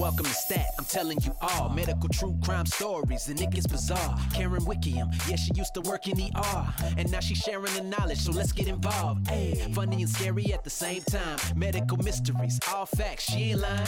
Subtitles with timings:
[0.00, 4.16] Welcome to Stat, I'm telling you all medical true crime stories, and it gets bizarre.
[4.32, 8.16] Karen Wickiam, yeah, she used to work in ER, and now she's sharing the knowledge,
[8.16, 9.28] so let's get involved.
[9.28, 11.38] Hey, funny and scary at the same time.
[11.54, 13.86] Medical mysteries, all facts, she ain't lying.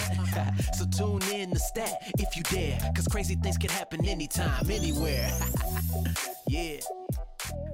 [0.74, 5.32] so tune in to Stat if you dare, cause crazy things can happen anytime, anywhere.
[6.46, 6.76] yeah.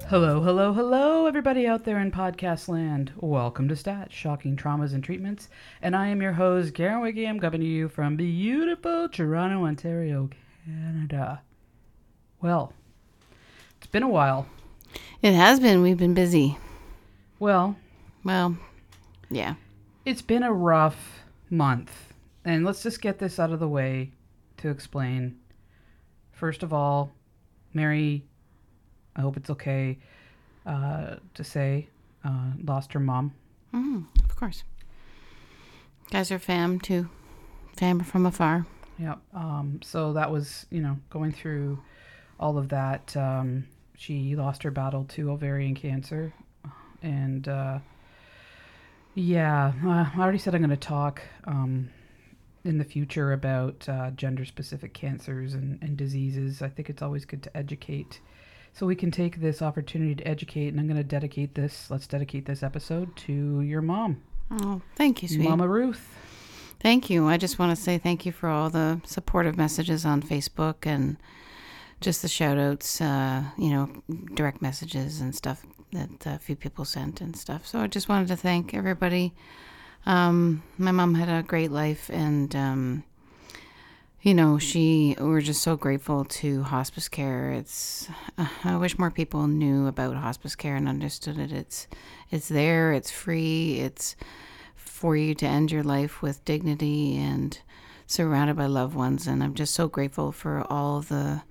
[0.08, 3.12] Hello, hello, hello, everybody out there in podcast land.
[3.16, 5.48] Welcome to Stat, Shocking Traumas and Treatments.
[5.82, 7.26] And I am your host, Garen Wiggy.
[7.26, 10.30] I'm coming to you from beautiful Toronto, Ontario,
[10.64, 11.42] Canada.
[12.40, 12.72] Well,
[13.76, 14.46] it's been a while.
[15.20, 15.82] It has been.
[15.82, 16.56] We've been busy.
[17.38, 17.76] Well,
[18.24, 18.56] Well,
[19.30, 19.54] yeah.
[20.06, 22.14] it's been a rough month.
[22.46, 24.12] And let's just get this out of the way
[24.58, 25.38] to explain.
[26.32, 27.12] First of all,
[27.74, 28.24] Mary,
[29.18, 29.98] I hope it's okay
[30.64, 31.88] uh, to say,
[32.24, 33.34] uh, lost her mom.
[33.74, 34.62] Mm, of course.
[36.10, 37.10] Guys are fam too.
[37.76, 38.64] Fam from afar.
[38.98, 39.16] Yeah.
[39.34, 41.78] Um, so that was, you know, going through
[42.40, 43.16] all of that.
[43.16, 43.66] Um,
[43.96, 46.32] she lost her battle to ovarian cancer.
[47.02, 47.78] And uh,
[49.14, 51.90] yeah, uh, I already said I'm going to talk um,
[52.64, 56.62] in the future about uh, gender specific cancers and, and diseases.
[56.62, 58.20] I think it's always good to educate.
[58.78, 62.06] So we can take this opportunity to educate, and I'm going to dedicate this, let's
[62.06, 65.48] dedicate this episode to your mom, Oh, thank you, sweet.
[65.48, 66.16] Mama Ruth.
[66.78, 67.26] Thank you.
[67.26, 71.16] I just want to say thank you for all the supportive messages on Facebook and
[72.00, 73.90] just the shout outs, uh, you know,
[74.34, 77.66] direct messages and stuff that a few people sent and stuff.
[77.66, 79.34] So I just wanted to thank everybody.
[80.06, 83.02] Um, my mom had a great life and, um,
[84.20, 87.52] you know, she, we're just so grateful to hospice care.
[87.52, 91.52] It's, uh, I wish more people knew about hospice care and understood it.
[91.52, 91.86] It's,
[92.30, 94.16] it's there, it's free, it's,
[94.74, 97.60] for you to end your life with dignity and
[98.08, 99.28] surrounded by loved ones.
[99.28, 101.42] And I'm just so grateful for all the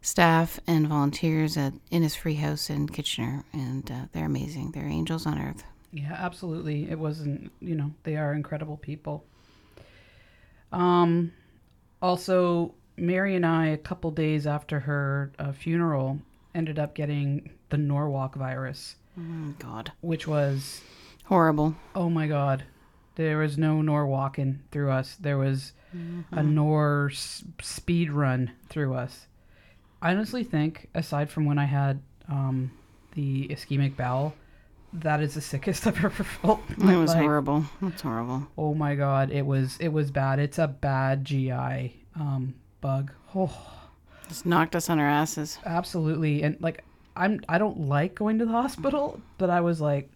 [0.00, 3.44] staff and volunteers at Innisfree House in Kitchener.
[3.52, 4.70] And uh, they're amazing.
[4.70, 5.64] They're angels on earth.
[5.92, 6.90] Yeah, absolutely.
[6.90, 9.24] It wasn't, you know, they are incredible people.
[10.72, 11.32] Um,
[12.04, 16.18] also, Mary and I, a couple days after her uh, funeral,
[16.54, 19.90] ended up getting the Norwalk virus, Oh, God.
[20.02, 20.82] which was,
[21.24, 21.74] Horrible.
[21.94, 22.64] oh my God,
[23.14, 25.16] there was no Norwalking through us.
[25.16, 25.72] There was
[26.32, 29.26] a Nor s- speed run through us.
[30.02, 32.70] I honestly think, aside from when I had um,
[33.14, 34.34] the ischemic bowel,
[34.94, 36.60] that is the sickest I've ever felt.
[36.70, 37.22] It was life.
[37.22, 37.64] horrible.
[37.82, 38.46] That's horrible.
[38.56, 40.38] Oh my god, it was it was bad.
[40.38, 43.12] It's a bad GI um, bug.
[43.34, 43.56] Oh,
[44.28, 45.58] Just knocked us on our asses.
[45.66, 46.42] absolutely.
[46.42, 46.84] And like
[47.16, 50.10] I'm I don't like going to the hospital, but I was like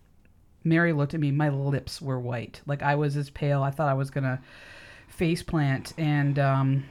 [0.65, 2.61] Mary looked at me, my lips were white.
[2.67, 3.63] Like I was as pale.
[3.63, 4.39] I thought I was going to
[5.09, 6.85] face plant and um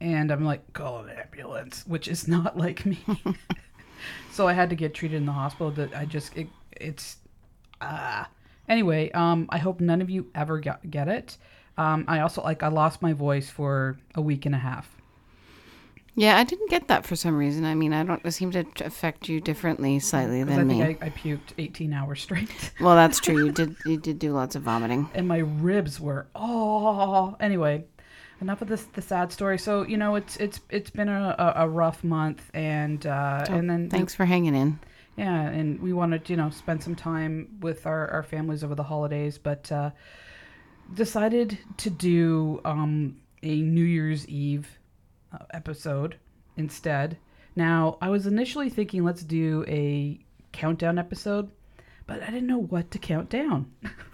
[0.00, 2.98] and I'm like call an ambulance, which is not like me.
[4.32, 6.48] so I had to get treated in the hospital that I just it,
[6.80, 7.16] it's
[7.80, 8.28] ah
[8.68, 11.36] anyway um i hope none of you ever get, get it
[11.78, 14.88] um i also like i lost my voice for a week and a half
[16.14, 17.64] Yeah, I didn't get that for some reason.
[17.64, 20.82] I mean, I don't, it seemed to affect you differently slightly because i than me.
[20.82, 22.50] I, I puked 18 hours straight
[22.80, 23.46] well, that's true.
[23.46, 25.08] You did, you did do lots of vomiting.
[25.14, 27.84] and my ribs were oh anyway
[28.42, 31.64] enough of this the sad story so you know it's it's it's been a, a,
[31.64, 34.78] a rough month and uh and then Thanks for hanging in.
[35.16, 38.82] Yeah, and we wanted you know, spend some time with our, our families over the
[38.82, 39.90] holidays, but uh,
[40.94, 44.78] decided to do um, a New Year's Eve
[45.32, 46.16] uh, episode
[46.56, 47.18] instead.
[47.54, 50.18] Now, I was initially thinking let's do a
[50.52, 51.50] countdown episode,
[52.06, 53.70] but I didn't know what to count down.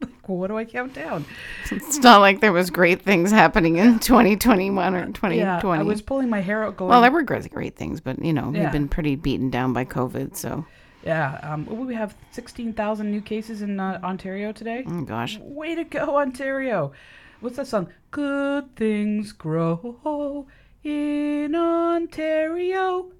[0.00, 1.24] like, what do I count down?
[1.70, 5.38] It's not like there was great things happening in 2021 or 2020.
[5.38, 6.90] Yeah, I was pulling my hair out going.
[6.90, 8.64] well, there were great, great things, but you know, Yeah.
[8.64, 10.36] we've been pretty beaten down by COVID.
[10.36, 10.64] So,
[11.04, 14.84] yeah, um, we have 16,000 new cases in uh, Ontario today.
[14.86, 16.92] oh gosh, Way to go, Ontario.
[17.40, 17.88] What's that song?
[18.10, 20.46] Good things grow
[20.82, 23.10] in Ontario.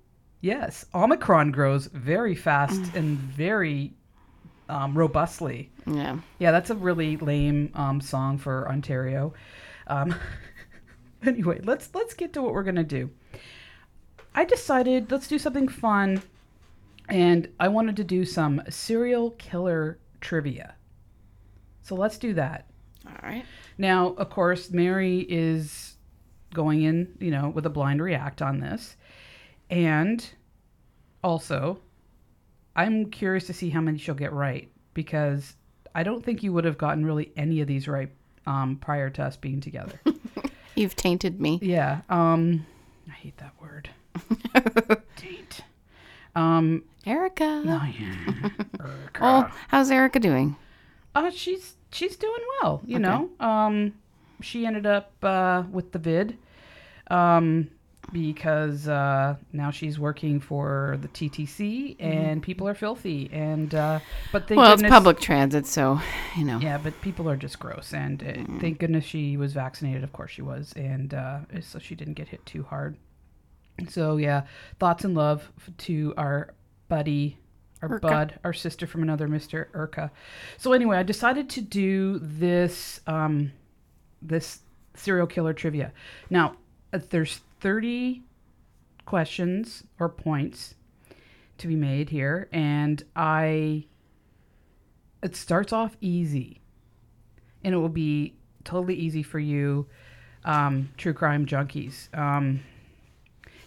[0.41, 3.93] Yes, Omicron grows very fast and very
[4.69, 5.71] um, robustly.
[5.87, 6.19] yeah.
[6.39, 9.35] Yeah, that's a really lame um, song for Ontario.
[9.87, 10.15] Um,
[11.25, 13.11] anyway, let's let's get to what we're gonna do.
[14.35, 16.23] I decided let's do something fun,
[17.09, 20.75] and I wanted to do some serial killer trivia.
[21.83, 22.67] So let's do that.
[23.07, 23.45] All right.
[23.79, 25.97] Now, of course, Mary is
[26.53, 28.97] going in, you know, with a blind react on this.
[29.71, 30.29] And
[31.23, 31.79] also,
[32.76, 35.56] I'm curious to see how many she'll get right because
[35.94, 38.11] I don't think you would have gotten really any of these right
[38.46, 39.99] um, prior to us being together.
[40.76, 41.58] You've tainted me.
[41.62, 42.02] yeah.
[42.11, 42.67] Um,
[43.08, 43.88] I hate that word.
[45.17, 45.61] Taint.
[46.34, 47.62] Um, Erica.
[47.67, 48.50] oh, yeah.
[49.20, 50.55] Oh, how's Erica doing?
[51.14, 53.02] Uh, she's she's doing well, you Okay.
[53.02, 53.31] know.
[53.40, 53.94] Um,
[54.43, 56.37] she ended up uh, with the vid,
[57.11, 57.69] um,
[58.12, 64.00] because uh, now she's working for the TTC, and people are filthy, and uh,
[64.32, 66.00] but thank well, it's public transit, so
[66.37, 66.58] you know.
[66.58, 70.05] Yeah, but people are just gross, and uh, thank goodness she was vaccinated.
[70.05, 72.97] Of course she was, and uh, so she didn't get hit too hard.
[73.88, 74.43] So yeah,
[74.79, 76.55] thoughts and love to our
[76.88, 77.38] buddy,
[77.82, 80.11] our bud, our sister from another Mister Urka.
[80.59, 83.52] So anyway, I decided to do this um,
[84.23, 84.61] this
[84.94, 85.93] serial killer trivia.
[86.31, 86.56] Now,
[86.93, 88.23] uh, there's 30
[89.05, 90.75] questions or points
[91.58, 93.87] to be made here, and I
[95.23, 96.61] it starts off easy
[97.64, 99.87] and it will be totally easy for you
[100.44, 102.61] um, true crime junkies um,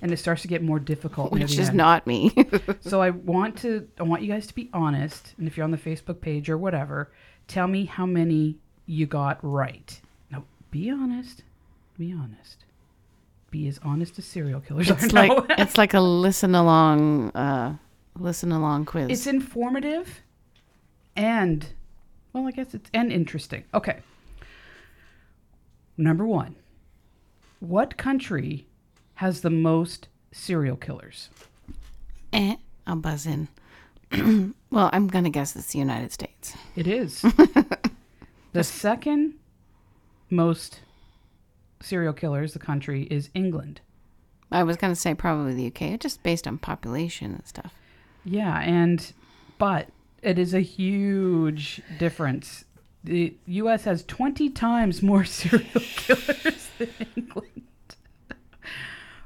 [0.01, 1.77] and it starts to get more difficult Which is end.
[1.77, 2.31] not me.
[2.79, 5.71] so i want to i want you guys to be honest and if you're on
[5.71, 7.11] the facebook page or whatever
[7.47, 9.99] tell me how many you got right
[10.31, 11.43] now be honest
[11.97, 12.63] be honest
[13.51, 15.45] be as honest as serial killers it's are like No.
[15.57, 17.75] it's like a listen along uh
[18.17, 19.09] listen along quiz.
[19.09, 20.21] It's informative
[21.15, 21.65] and
[22.33, 23.63] well, I guess it's and interesting.
[23.73, 23.99] Okay.
[25.97, 26.55] Number 1.
[27.59, 28.67] What country
[29.15, 31.29] has the most serial killers?
[32.31, 32.55] eh,
[32.87, 33.47] I'll buzz in.
[34.71, 36.55] well, I'm gonna guess it's the United States.
[36.75, 37.21] It is.
[38.53, 39.33] the second
[40.29, 40.79] most
[41.81, 43.81] serial killers the country is England.
[44.51, 47.73] I was gonna say probably the UK, just based on population and stuff.
[48.25, 49.11] Yeah, and
[49.57, 49.89] but
[50.21, 52.65] it is a huge difference.
[53.03, 53.85] The U.S.
[53.85, 57.63] has 20 times more serial killers than England.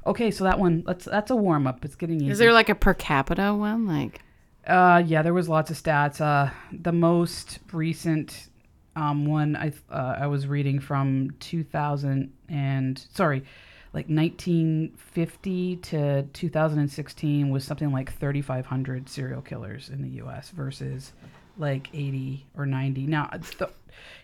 [0.06, 1.84] okay, so that one let's that's a warm up.
[1.84, 2.30] It's getting easy.
[2.30, 3.86] Is there like a per capita one?
[3.86, 4.20] Like
[4.66, 6.20] Uh, yeah, there was lots of stats.
[6.20, 8.48] Uh, the most recent
[8.96, 13.44] um, one I uh, I was reading from 2000 and sorry,
[13.92, 20.50] like 1950 to 2016 was something like 3,500 serial killers in the U.S.
[20.50, 21.12] versus
[21.56, 23.26] like 80 or 90 now
[23.58, 23.70] th-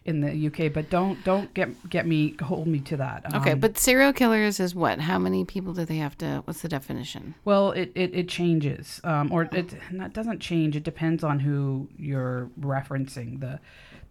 [0.05, 0.73] in the UK.
[0.73, 3.25] But don't don't get get me hold me to that.
[3.35, 4.99] okay, Um, but serial killers is what?
[5.01, 6.43] How many people do they have to?
[6.45, 7.35] What's the definition?
[7.45, 10.75] Well, it, it, it changes, um, or it that doesn't change.
[10.75, 13.41] It depends on who you're referencing.
[13.41, 13.61] the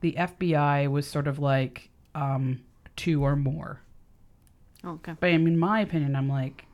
[0.02, 2.62] The FBI was sort of like um,
[2.96, 3.82] two or more,
[4.86, 5.14] Okay.
[5.20, 6.66] but I mean, in my opinion, I'm like,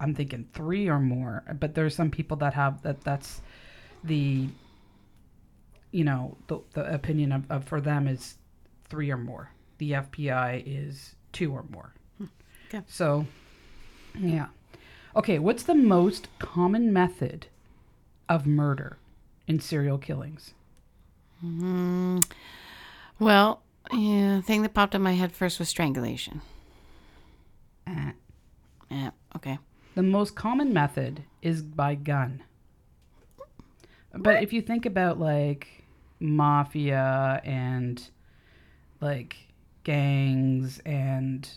[0.00, 1.42] I'm thinking three or more.
[1.60, 3.02] But there's some people that have that.
[3.02, 3.40] That's
[4.04, 4.48] the,
[5.92, 8.36] you know, the the opinion of, of for them is
[8.88, 9.50] three or more.
[9.78, 11.92] The FBI is two or more.
[12.68, 12.82] Okay.
[12.88, 13.26] So,
[14.18, 14.46] yeah.
[15.14, 17.46] Okay, what's the most common method
[18.28, 18.98] of murder
[19.46, 20.52] in serial killings?
[21.44, 22.24] Mm,
[23.18, 23.62] well,
[23.92, 26.40] yeah, the thing that popped in my head first was strangulation.
[27.86, 28.12] Eh.
[28.90, 29.10] Yeah.
[29.34, 29.58] Okay.
[29.94, 32.42] The most common method is by gun.
[34.14, 35.84] But if you think about like
[36.20, 38.02] mafia and
[39.00, 39.36] like
[39.84, 41.48] gangs and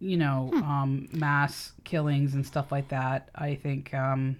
[0.00, 4.36] you know um, mass killings and stuff like that, I think um,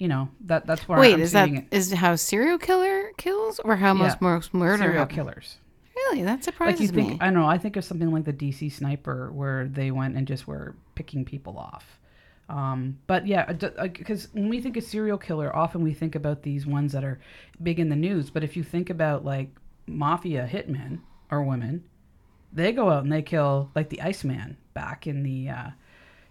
[0.00, 1.64] you know that that's where Wait, I'm is that it.
[1.70, 4.28] is how serial killer kills, or how most Yeah.
[4.28, 4.82] most murder?
[4.82, 5.58] serial killers.
[5.94, 7.18] Really, that Like surprises you think me.
[7.20, 10.26] I don't know, I think of something like the DC sniper where they went and
[10.26, 11.98] just were picking people off.
[12.48, 16.66] Um, but yeah, because when we think of serial killer, often we think about these
[16.66, 17.20] ones that are
[17.62, 18.30] big in the news.
[18.30, 19.50] But if you think about like
[19.86, 21.84] mafia hitmen or women,
[22.52, 25.70] they go out and they kill like the Iceman back in the uh,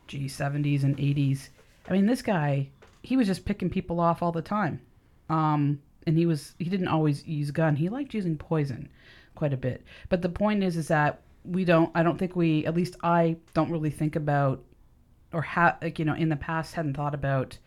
[0.07, 1.51] G seventies and eighties.
[1.87, 2.69] I mean, this guy,
[3.01, 4.81] he was just picking people off all the time.
[5.29, 7.75] Um, and he was he didn't always use gun.
[7.75, 8.89] He liked using poison
[9.35, 9.83] quite a bit.
[10.09, 11.91] But the point is, is that we don't.
[11.95, 12.65] I don't think we.
[12.65, 14.63] At least I don't really think about
[15.33, 17.57] or have like you know in the past hadn't thought about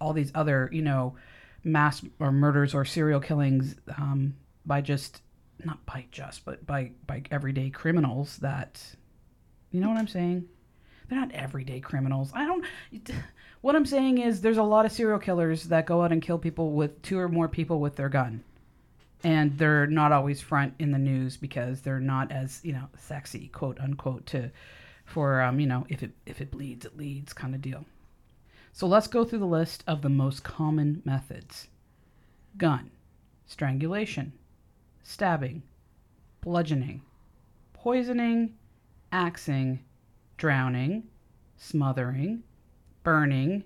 [0.00, 1.14] all these other you know
[1.64, 5.22] mass or murders or serial killings um, by just
[5.64, 8.82] not by just but by by everyday criminals that
[9.70, 10.46] you know what I'm saying
[11.08, 12.64] they're not everyday criminals I don't
[13.66, 16.38] what I'm saying is there's a lot of serial killers that go out and kill
[16.38, 18.44] people with two or more people with their gun.
[19.24, 23.48] And they're not always front in the news because they're not as you know sexy
[23.48, 24.52] quote unquote to
[25.04, 27.84] for um, you know if it if it bleeds it leads kind of deal.
[28.72, 31.66] So let's go through the list of the most common methods.
[32.56, 32.92] Gun
[33.46, 34.32] strangulation
[35.02, 35.64] stabbing
[36.40, 37.02] bludgeoning
[37.72, 38.54] poisoning,
[39.10, 39.80] axing,
[40.36, 41.02] drowning,
[41.56, 42.44] smothering,
[43.06, 43.62] burning,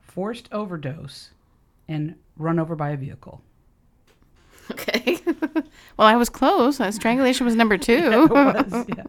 [0.00, 1.30] forced overdose,
[1.88, 3.42] and run over by a vehicle.
[4.70, 5.18] Okay.
[5.96, 6.80] well, I was close.
[6.94, 7.94] Strangulation was number two.
[7.94, 9.02] It was, yeah.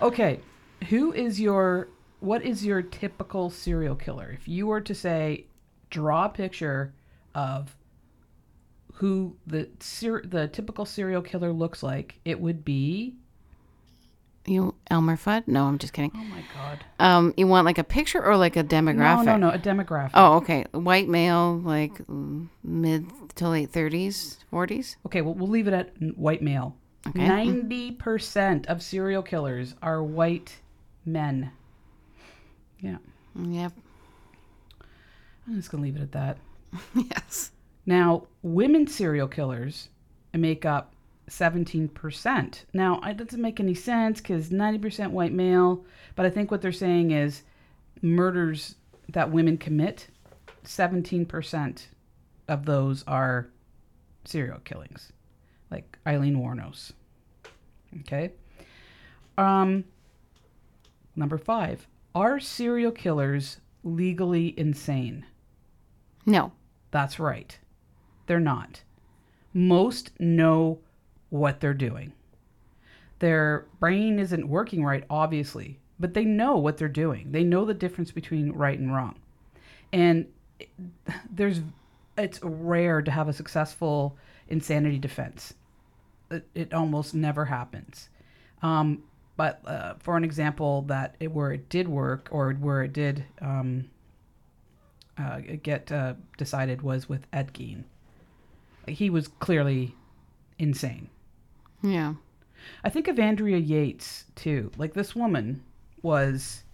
[0.00, 0.40] Okay,
[0.88, 1.88] who is your
[2.20, 4.30] what is your typical serial killer?
[4.32, 5.44] If you were to say,
[5.90, 6.94] draw a picture
[7.34, 7.76] of
[8.94, 13.16] who the ser- the typical serial killer looks like, it would be.
[14.46, 15.46] You Elmer Fudd?
[15.46, 16.12] No, I'm just kidding.
[16.14, 16.84] Oh my god!
[16.98, 19.24] Um, you want like a picture or like a demographic?
[19.24, 20.10] No, no, no, a demographic.
[20.14, 20.64] Oh, okay.
[20.72, 24.96] White male, like mid to late 30s, 40s.
[25.06, 26.76] Okay, well, we'll leave it at white male.
[27.08, 27.26] Okay.
[27.28, 30.56] Ninety percent of serial killers are white
[31.04, 31.52] men.
[32.80, 32.96] Yeah,
[33.40, 33.72] Yep.
[35.46, 36.38] I'm just gonna leave it at that.
[36.94, 37.52] yes.
[37.84, 39.88] Now, women serial killers
[40.34, 40.92] make up
[41.28, 42.64] 17%.
[42.72, 46.72] Now, it doesn't make any sense because 90% white male, but I think what they're
[46.72, 47.42] saying is
[48.02, 48.76] murders
[49.08, 50.08] that women commit,
[50.64, 51.86] 17%
[52.48, 53.48] of those are
[54.24, 55.12] serial killings,
[55.70, 56.92] like Aileen Wuornos.
[58.00, 58.32] Okay.
[59.38, 59.84] Um,
[61.14, 65.24] number five, are serial killers legally insane?
[66.24, 66.52] No.
[66.90, 67.58] That's right.
[68.26, 68.82] They're not.
[69.52, 70.80] Most know
[71.30, 72.12] what they're doing.
[73.18, 77.32] Their brain isn't working right, obviously, but they know what they're doing.
[77.32, 79.16] They know the difference between right and wrong.
[79.92, 80.26] And
[81.30, 81.60] there's
[82.18, 84.16] it's rare to have a successful
[84.48, 85.54] insanity defense.
[86.30, 88.08] It, it almost never happens.
[88.62, 89.02] Um,
[89.36, 93.24] but uh, for an example that it, where it did work or where it did
[93.42, 93.90] um,
[95.18, 97.84] uh, get uh, decided was with Ed Gein.
[98.88, 99.94] He was clearly
[100.58, 101.10] insane.
[101.86, 102.14] Yeah.
[102.82, 104.70] I think of Andrea Yates too.
[104.76, 105.62] Like this woman
[106.02, 106.64] was,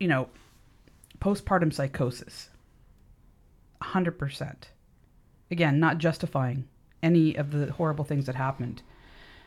[0.00, 0.28] you know,
[1.20, 2.48] postpartum psychosis.
[3.82, 4.54] 100%.
[5.50, 6.66] Again, not justifying
[7.02, 8.82] any of the horrible things that happened.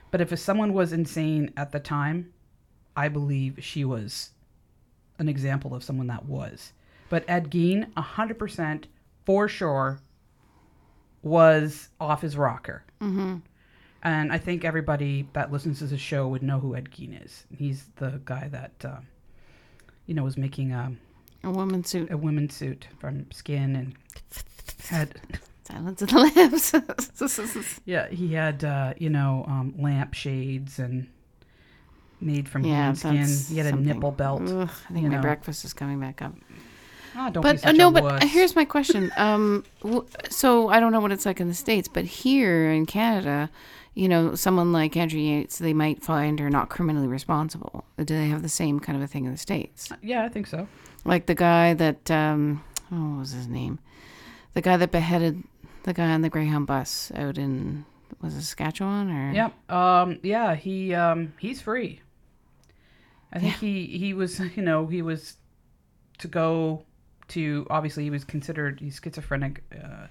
[0.10, 2.34] But if someone was insane at the time,
[2.96, 4.32] I believe she was
[5.20, 6.74] an example of someone that was.
[7.10, 8.86] But Ed Gein, 100%
[9.26, 10.00] for sure,
[11.22, 12.84] was off his rocker.
[13.02, 13.38] Mm-hmm.
[14.04, 17.46] And I think everybody that listens to the show would know who Ed Gein is.
[17.56, 19.00] He's the guy that, uh,
[20.08, 20.92] you know, was making a,
[21.44, 22.10] A woman's suit.
[22.12, 23.94] a women's suit from skin and
[24.90, 25.20] had,
[25.64, 26.74] Silence of the lambs.
[27.86, 31.08] yeah, he had, uh, you know, um, lamp shades and
[32.20, 33.56] made from yeah, human skin.
[33.56, 34.42] He had a nipple belt.
[34.42, 35.22] Ugh, I think my know.
[35.22, 36.34] breakfast is coming back up.
[37.14, 38.24] Don't But uh, no, but wuss.
[38.24, 39.12] here's my question.
[39.18, 42.86] Um, w- so I don't know what it's like in the states, but here in
[42.86, 43.50] Canada,
[43.94, 47.84] you know, someone like Andrea Yates, they might find her not criminally responsible.
[47.98, 49.92] Do they have the same kind of a thing in the states?
[50.02, 50.68] Yeah, I think so.
[51.04, 53.80] Like the guy that, um, oh, what was his name?
[54.54, 55.44] The guy that beheaded
[55.84, 57.86] the guy on the Greyhound bus out in
[58.22, 59.72] was it Saskatchewan or Yep.
[59.72, 62.02] Um, yeah, he um, he's free.
[63.34, 65.38] I think he he was you know he was
[66.20, 66.86] to go
[67.30, 69.64] to obviously he was considered he's schizophrenic.
[69.74, 70.08] Uh,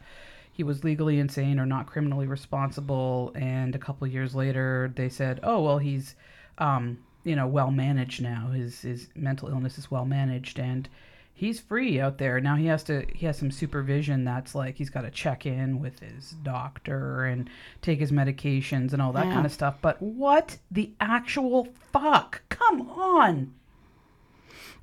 [0.61, 5.41] he was legally insane or not criminally responsible, and a couple years later they said,
[5.43, 6.17] oh well, he's
[6.59, 8.49] um, you know well managed now.
[8.49, 10.87] His his mental illness is well managed and.
[11.33, 12.57] He's free out there now.
[12.57, 13.07] He has to.
[13.15, 14.25] He has some supervision.
[14.25, 17.49] That's like he's got to check in with his doctor and
[17.81, 19.33] take his medications and all that Yeah.
[19.33, 19.77] kind of stuff.
[19.81, 22.43] But what the actual fuck?
[22.51, 23.55] Come on.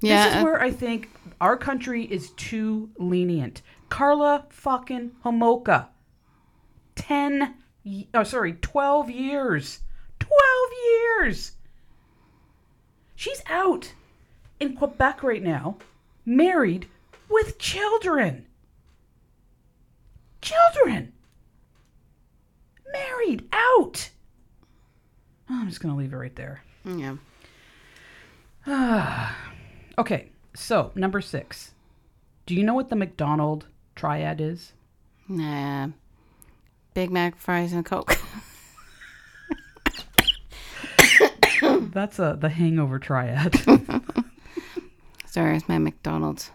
[0.01, 3.61] yeah, this is where I think our country is too lenient.
[3.89, 5.87] Karla fucking Homolka.
[6.95, 7.55] 10
[8.13, 9.79] oh sorry, 12 years.
[10.19, 10.33] 12
[10.85, 11.53] years.
[13.15, 13.93] She's out
[14.59, 15.77] in Quebec right now,
[16.25, 16.87] married
[17.29, 18.45] with children.
[20.41, 21.13] Children.
[22.91, 24.09] Married out.
[25.49, 26.61] Oh, I'm just going to leave it right there.
[26.85, 27.15] yeah.
[29.99, 31.71] Okay, so number six.
[32.45, 33.65] Do you know what the McDonald
[33.97, 34.71] triad is?
[35.27, 35.89] Nah.
[36.93, 38.17] Big Mac, fries, and Coke.
[41.91, 43.55] That's a the hangover triad.
[45.25, 46.51] Sorry, it's my McDonald's.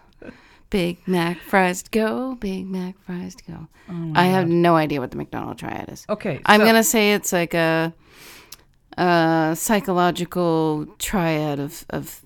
[0.69, 2.35] Big Mac fries to go.
[2.35, 3.67] Big Mac fries to go.
[3.89, 6.05] Oh I have no idea what the McDonald triad is.
[6.09, 7.93] Okay, I'm so- gonna say it's like a,
[8.97, 12.21] a psychological triad of of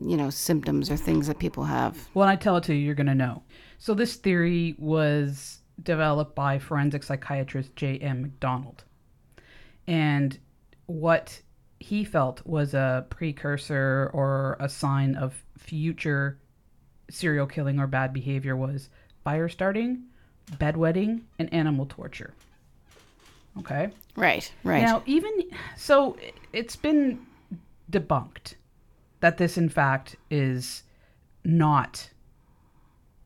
[0.00, 2.08] you know symptoms or things that people have.
[2.12, 3.42] When I tell it to you, you're gonna know.
[3.78, 8.22] So this theory was developed by forensic psychiatrist J.M.
[8.22, 8.84] McDonald,
[9.86, 10.38] and
[10.86, 11.40] what
[11.80, 16.38] he felt was a precursor or a sign of future
[17.10, 18.88] serial killing or bad behavior was
[19.24, 20.04] fire starting,
[20.52, 22.34] bedwetting, and animal torture.
[23.58, 23.90] Okay.
[24.16, 24.82] Right, right.
[24.82, 25.30] Now, even
[25.76, 26.16] so,
[26.52, 27.26] it's been
[27.90, 28.54] debunked
[29.22, 30.82] that this, in fact, is
[31.44, 32.10] not,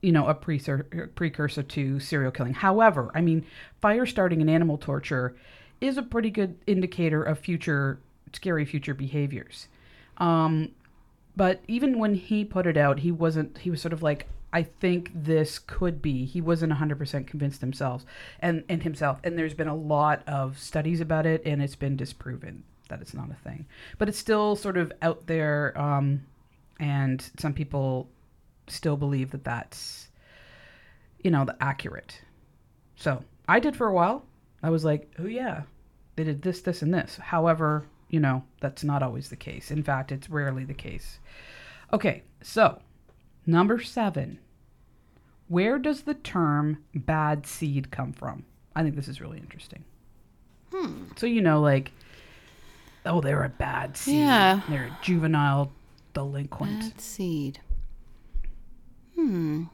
[0.02, 2.52] you know, a precursor, to serial killing.
[2.52, 3.46] However, I mean,
[3.80, 5.34] fire starting and animal torture
[5.80, 7.98] is a pretty good indicator of future
[8.34, 9.68] scary future behaviors.
[10.18, 10.72] Um,
[11.34, 13.56] but even when he put it out, he wasn't.
[13.58, 16.26] He was sort of like, I think this could be.
[16.26, 18.04] He wasn't 100% convinced himself
[18.40, 19.18] and, and himself.
[19.24, 23.14] And there's been a lot of studies about it, and it's been disproven that it's
[23.14, 23.66] not a thing.
[23.98, 26.22] But it's still sort of out there, um,
[26.78, 28.08] and some people
[28.68, 30.08] still believe that that's,
[31.22, 32.20] you know, the accurate.
[32.96, 34.24] So I did for a while.
[34.62, 35.62] I was like, oh yeah,
[36.16, 37.16] they did this, this, and this.
[37.16, 39.70] However, you know, that's not always the case.
[39.70, 41.18] In fact, it's rarely the case.
[41.92, 42.80] Okay, so
[43.46, 44.38] number seven.
[45.48, 48.44] Where does the term bad seed come from?
[48.74, 49.84] I think this is really interesting.
[50.72, 51.04] Hmm.
[51.16, 51.92] So, you know, like,
[53.06, 54.16] oh, they're a bad seed.
[54.16, 54.60] Yeah.
[54.68, 55.72] They're a juvenile
[56.12, 56.80] delinquent.
[56.80, 57.60] Bad seed.
[59.14, 59.64] Hmm.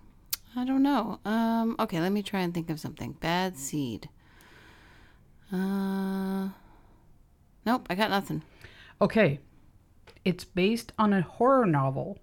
[0.54, 1.18] I don't know.
[1.24, 1.76] Um.
[1.78, 3.12] Okay, let me try and think of something.
[3.12, 4.08] Bad seed.
[5.52, 6.48] Uh.
[7.64, 8.42] Nope, I got nothing.
[9.00, 9.40] Okay.
[10.24, 12.18] It's based on a horror novel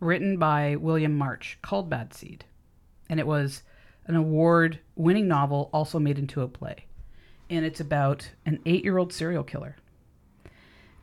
[0.00, 2.44] written by William March called Bad Seed.
[3.08, 3.62] And it was
[4.06, 6.84] an award winning novel also made into a play.
[7.48, 9.76] And it's about an eight year old serial killer.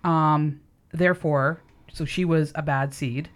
[0.04, 3.30] Um, therefore, so she was a bad seed.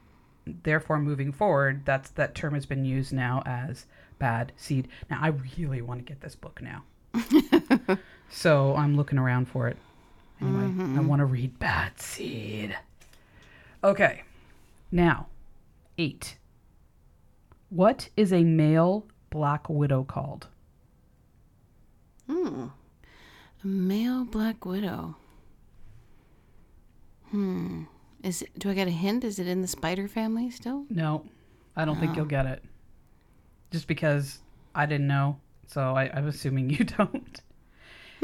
[0.45, 3.85] Therefore, moving forward, that's that term has been used now as
[4.19, 4.87] bad seed.
[5.09, 6.83] Now, I really want to get this book now.
[8.29, 9.77] so I'm looking around for it.
[10.41, 12.75] Anyway, I want to read Bad Seed.
[13.83, 14.23] Okay,
[14.91, 15.27] now,
[15.97, 16.37] eight.
[17.69, 20.47] What is a male black widow called?
[22.29, 22.65] Hmm.
[23.63, 25.15] A male black widow.
[27.31, 27.83] Hmm.
[28.23, 29.23] Is it, do I get a hint?
[29.23, 30.85] Is it in the spider family still?
[30.89, 31.25] No,
[31.75, 32.63] I don't think you'll get it.
[33.71, 34.39] Just because
[34.73, 37.41] I didn't know, so I, I'm assuming you don't.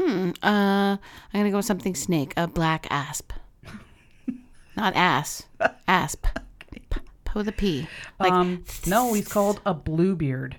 [0.00, 0.30] Hmm.
[0.42, 0.98] Uh, I'm
[1.32, 2.32] gonna go with something snake.
[2.36, 3.32] A black asp.
[4.76, 5.44] Not ass.
[5.86, 6.26] Asp.
[6.72, 7.00] P, p
[7.34, 7.86] with a P.
[8.18, 10.56] Like um, no, he's called a bluebeard.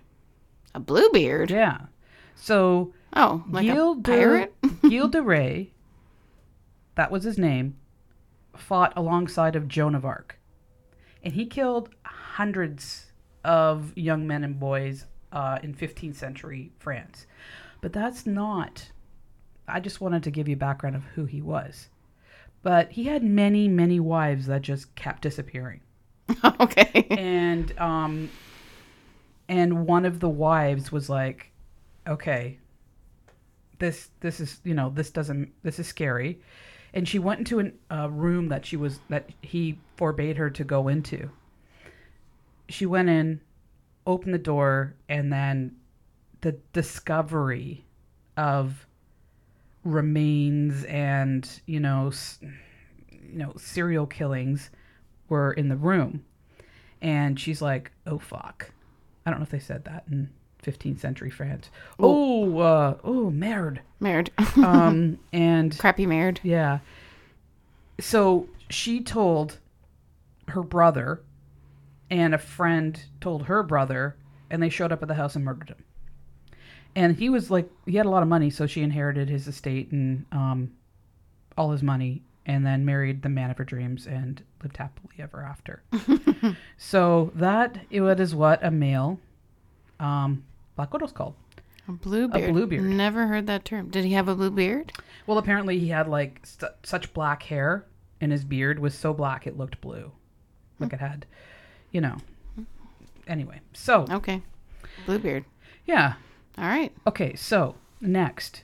[0.76, 1.50] a bluebeard.
[1.52, 1.80] Yeah.
[2.36, 4.54] So Oh, like a de, pirate.
[4.82, 5.68] Gilles de Rais,
[6.96, 7.76] that was his name,
[8.56, 10.40] fought alongside of Joan of Arc.
[11.24, 13.12] And he killed hundreds
[13.44, 17.26] of young men and boys uh, in 15th century France.
[17.82, 18.92] But that's not,
[19.68, 21.90] I just wanted to give you background of who he was.
[22.62, 25.82] But he had many, many wives that just kept disappearing
[26.60, 27.06] okay.
[27.10, 28.30] and um
[29.50, 31.52] and one of the wives was like
[32.08, 32.58] okay
[33.80, 36.40] this this is you know this doesn't this is scary
[36.94, 40.88] and she went into a room that she was that he forbade her to go
[40.88, 41.30] into.
[42.70, 43.42] She went in
[44.06, 45.76] opened the door and then
[46.42, 47.86] the discovery
[48.36, 48.86] of
[49.86, 54.70] remains and you know you know serial killings
[55.30, 56.24] were in the room.
[57.02, 58.72] And she's like oh fuck.
[59.26, 60.30] I don't know if they said that in
[60.64, 61.70] 15th century france.
[62.00, 64.32] Oh uh oh merde Married.
[64.58, 66.40] um and Crappy married.
[66.44, 66.80] yeah.
[68.00, 69.60] So she told
[70.48, 71.22] her brother
[72.10, 74.16] and a friend told her brother
[74.50, 75.84] and they showed up at the house and murdered him.
[76.96, 79.92] And he was like he had a lot of money so she inherited his estate
[79.92, 80.72] and um
[81.58, 85.42] all his money and then married the man of her dreams and lived happily ever
[85.44, 85.82] after.
[86.78, 89.20] So that it is what a male
[90.00, 90.44] um
[90.76, 91.36] black widow's called
[91.88, 92.50] A blue beard.
[92.50, 92.84] A blue beard.
[92.84, 93.90] Never heard that term.
[93.90, 94.92] Did he have a blue beard?
[95.26, 97.86] well apparently he had like st- such black hair
[98.20, 100.12] and his beard was so black it looked blue
[100.80, 101.26] like it had
[101.92, 102.18] you know
[103.28, 104.42] anyway so Okay.
[105.06, 105.46] blue beard.
[105.86, 106.16] yeah
[106.58, 106.92] All right.
[107.08, 108.64] Okay, so next,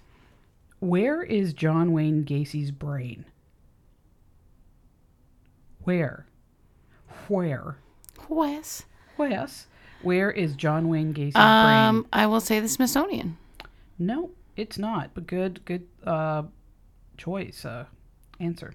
[0.82, 3.24] where is John Wayne Gacy's brain?
[5.84, 6.26] Where?
[7.28, 7.78] Where?
[8.28, 8.84] Wes.
[9.18, 9.66] Wes?
[10.02, 12.10] Where is John Wayne Gacy's Um, brain?
[12.14, 13.38] I will say the Smithsonian.
[13.98, 15.12] No, it's not.
[15.14, 16.44] But good, good uh,
[17.18, 17.66] choice.
[17.66, 17.86] Uh,
[18.40, 18.74] answer.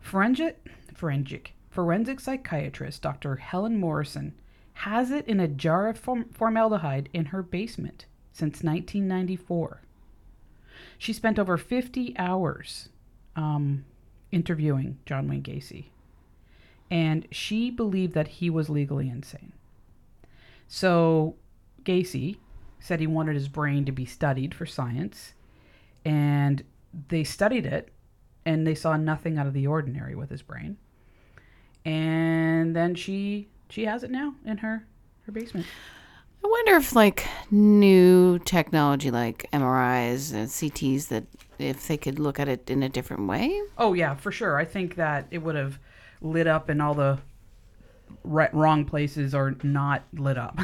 [0.00, 0.58] Forensic,
[0.94, 3.36] forensic, forensic psychiatrist Dr.
[3.36, 4.34] Helen Morrison
[4.74, 9.80] has it in a jar of form- formaldehyde in her basement since 1994.
[10.98, 12.88] She spent over 50 hours
[13.36, 13.84] um,
[14.30, 15.86] interviewing John Wayne Gacy,
[16.90, 19.52] and she believed that he was legally insane.
[20.74, 21.34] So
[21.84, 22.38] Gacy
[22.80, 25.34] said he wanted his brain to be studied for science,
[26.02, 26.64] and
[27.08, 27.90] they studied it,
[28.46, 30.78] and they saw nothing out of the ordinary with his brain.
[31.84, 34.86] And then she she has it now in her
[35.26, 35.66] her basement.
[36.42, 41.24] I wonder if like new technology like MRIs and CTs that
[41.58, 43.60] if they could look at it in a different way.
[43.76, 44.56] Oh yeah, for sure.
[44.56, 45.78] I think that it would have
[46.22, 47.18] lit up in all the
[48.24, 50.58] right, wrong places are not lit up.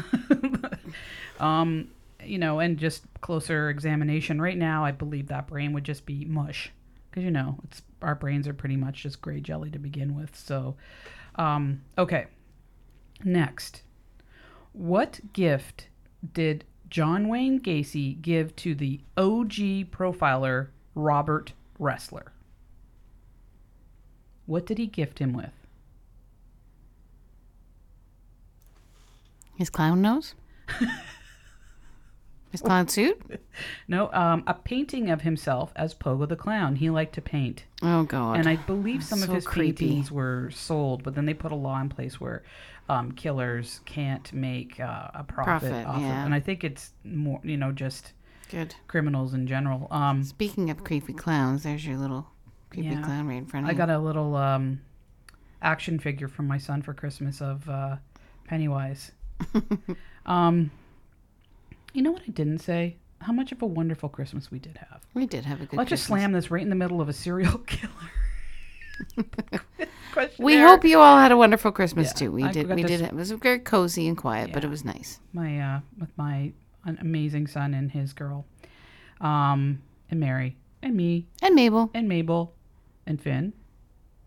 [1.39, 1.89] um,
[2.23, 4.41] you know, and just closer examination.
[4.41, 6.71] Right now, I believe that brain would just be mush,
[7.09, 10.35] because you know, it's our brains are pretty much just gray jelly to begin with.
[10.35, 10.75] So,
[11.35, 12.27] um, okay.
[13.23, 13.83] Next,
[14.71, 15.87] what gift
[16.33, 22.29] did John Wayne Gacy give to the OG profiler Robert Ressler?
[24.45, 25.58] What did he gift him with?
[29.59, 30.35] His clown nose?
[32.51, 33.21] His clown suit?
[33.87, 36.77] No, um, a painting of himself as Pogo the Clown.
[36.77, 37.65] He liked to paint.
[37.83, 38.37] Oh God.
[38.39, 39.85] And I believe some of So his creepy.
[39.87, 42.41] paintings were sold, but then they put a law in place where
[42.87, 46.21] um, killers can't make uh, a profit, Profit, off yeah.
[46.21, 48.13] of And I think it's more, you know, just
[48.49, 48.73] Good.
[48.87, 49.87] criminals in general.
[49.91, 52.25] Um, Speaking of creepy clowns, there's your little
[52.71, 53.03] creepy Yeah.
[53.03, 53.71] clown right in front of me.
[53.71, 53.77] I you.
[53.77, 54.81] got a little um,
[55.61, 57.97] action figure from my son for Christmas of uh,
[58.45, 59.11] Pennywise.
[60.25, 60.71] Um,
[61.93, 62.97] you know what I didn't say?
[63.21, 65.01] How much of a wonderful Christmas we did have.
[65.13, 65.77] we did have a good.
[65.77, 67.93] Let's just slam this right in the middle of a serial killer.
[70.37, 72.31] We hope you all had a wonderful Christmas Yeah, too.
[72.33, 72.67] We I did.
[72.67, 73.01] We this- did.
[73.07, 75.19] It was very cozy and quiet, but it was nice.
[75.31, 76.51] my uh with my
[76.85, 78.45] amazing son and his girl
[79.21, 82.53] um and mary and me And Mabel, and mabel
[83.05, 83.53] and finn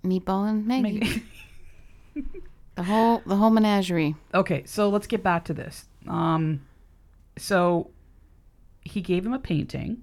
[0.05, 1.22] Meatball, and Maggie.
[2.14, 2.25] Meg-
[2.75, 4.17] The whole the whole menagerie.
[4.33, 5.87] okay so let's get back to this.
[6.07, 6.63] Um
[7.37, 7.91] so
[8.83, 10.03] he gave him a painting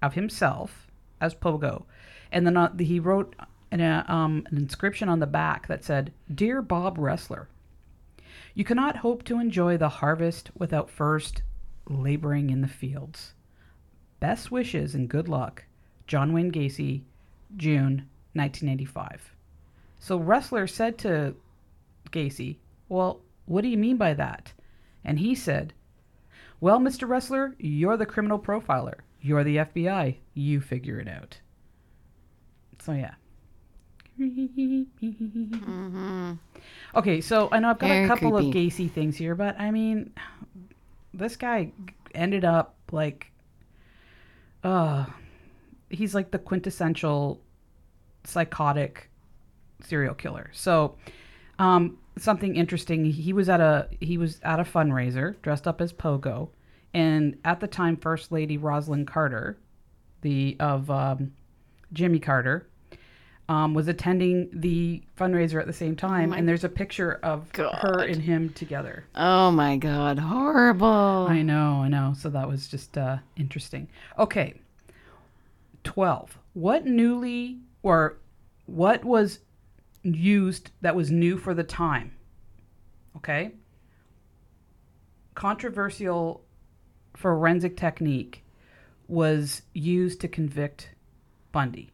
[0.00, 0.86] of himself
[1.20, 1.84] as pogo.
[2.30, 3.34] And then uh, he wrote
[3.70, 7.46] an, uh, um, an inscription on the back that said dear bob Ressler
[8.54, 11.42] you cannot hope to enjoy the harvest without first
[11.88, 13.32] laboring in the fields.
[14.20, 15.64] Best wishes and good luck
[16.06, 17.02] john wayne gacy
[17.56, 19.34] june 1985
[20.00, 21.34] so Ressler said to
[22.10, 22.56] gacy
[22.88, 24.52] well what do you mean by that
[25.04, 25.72] and he said
[26.60, 27.06] well, Mr.
[27.06, 29.00] Ressler, you're the criminal profiler.
[29.20, 30.16] You're the FBI.
[30.34, 31.38] You figure it out.
[32.80, 33.14] So, yeah.
[36.96, 38.44] Okay, so I know I've got Very a couple of.
[38.46, 40.12] Gacy things here, but I mean,
[41.14, 41.70] this guy
[42.14, 43.30] ended up like,
[44.64, 45.06] uh,
[45.90, 47.40] he's like the quintessential
[48.24, 49.08] psychotic
[49.80, 50.50] serial killer.
[50.52, 50.96] So,
[51.58, 53.04] um, something interesting.
[53.04, 56.50] He was at a he was at a fundraiser dressed up as Pogo,
[56.94, 59.58] and at the time, First Lady Rosalynn Carter,
[60.22, 61.32] the of um,
[61.92, 62.66] Jimmy Carter,
[63.48, 68.02] um, was attending the fundraiser at the same time, and there's a picture of her
[68.02, 69.04] and him together.
[69.14, 71.26] Oh my God, horrible.
[71.28, 72.14] I know, I know.
[72.16, 73.88] So that was just uh, interesting.
[74.18, 74.54] Okay,
[75.84, 76.38] twelve.
[76.54, 78.18] What newly or
[78.66, 79.38] what was
[80.16, 82.12] used that was new for the time?
[83.16, 83.52] Okay.
[85.34, 86.44] Controversial
[87.14, 88.44] forensic technique
[89.08, 90.90] was used to convict
[91.52, 91.90] Bundy.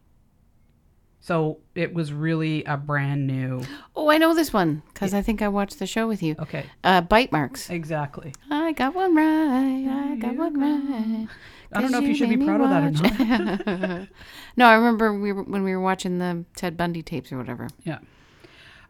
[1.25, 3.63] So it was really a brand new.
[3.95, 6.35] Oh, I know this one because I think I watched the show with you.
[6.37, 7.67] Okay, Uh, bite marks.
[7.71, 8.31] exactly.
[8.51, 9.87] I got one right.
[10.11, 11.27] I got one right.
[11.73, 14.07] I don't know if you should be proud of that or not.
[14.55, 17.69] no, I remember we were, when we were watching the Ted Bundy tapes or whatever.
[17.83, 17.97] Yeah.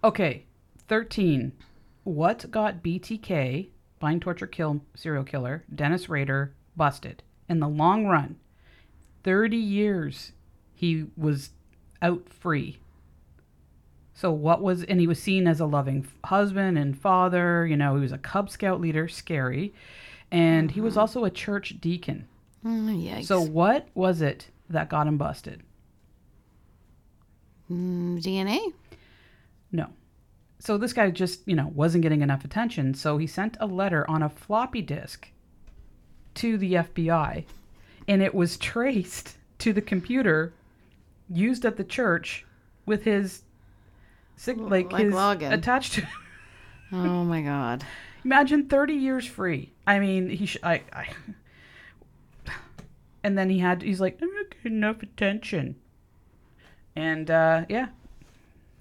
[0.03, 0.43] Okay.
[0.89, 1.53] 13.
[2.03, 3.69] What got BTK,
[4.01, 7.23] bind, torture, kill serial killer, Dennis Rader, busted?
[7.47, 8.35] In the long run,
[9.23, 10.33] 30 years
[10.73, 11.51] he was
[12.01, 12.79] out free.
[14.13, 17.67] So, what was, and he was seen as a loving husband and father.
[17.67, 19.73] You know, he was a Cub Scout leader, scary.
[20.31, 22.27] And he was also a church deacon.
[22.65, 23.25] Mm, yikes.
[23.25, 25.61] So, what was it that got him busted?
[27.69, 28.73] Mm, DNA?
[29.71, 29.89] No.
[30.59, 34.09] So this guy just, you know, wasn't getting enough attention, so he sent a letter
[34.09, 35.29] on a floppy disk
[36.35, 37.43] to the FBI,
[38.07, 40.53] and it was traced to the computer
[41.29, 42.45] used at the church
[42.85, 43.43] with his
[44.35, 45.51] sig- like, like his login.
[45.53, 46.07] attached to
[46.91, 47.83] Oh my God.
[48.23, 49.71] Imagine 30 years free.
[49.87, 51.07] I mean, he sh- I, I
[53.23, 55.75] and then he had he's like, I'm not getting enough attention.
[56.95, 57.87] and uh, yeah,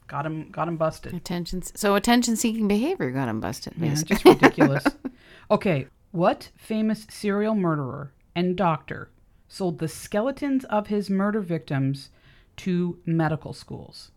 [0.06, 1.14] got him got him busted.
[1.14, 1.62] Attention.
[1.62, 3.74] So attention seeking behavior got him busted.
[3.76, 4.14] Yeah, basically.
[4.16, 4.84] just ridiculous.
[5.50, 9.10] okay, what famous serial murderer and doctor
[9.48, 12.10] sold the skeletons of his murder victims
[12.58, 14.10] to medical schools?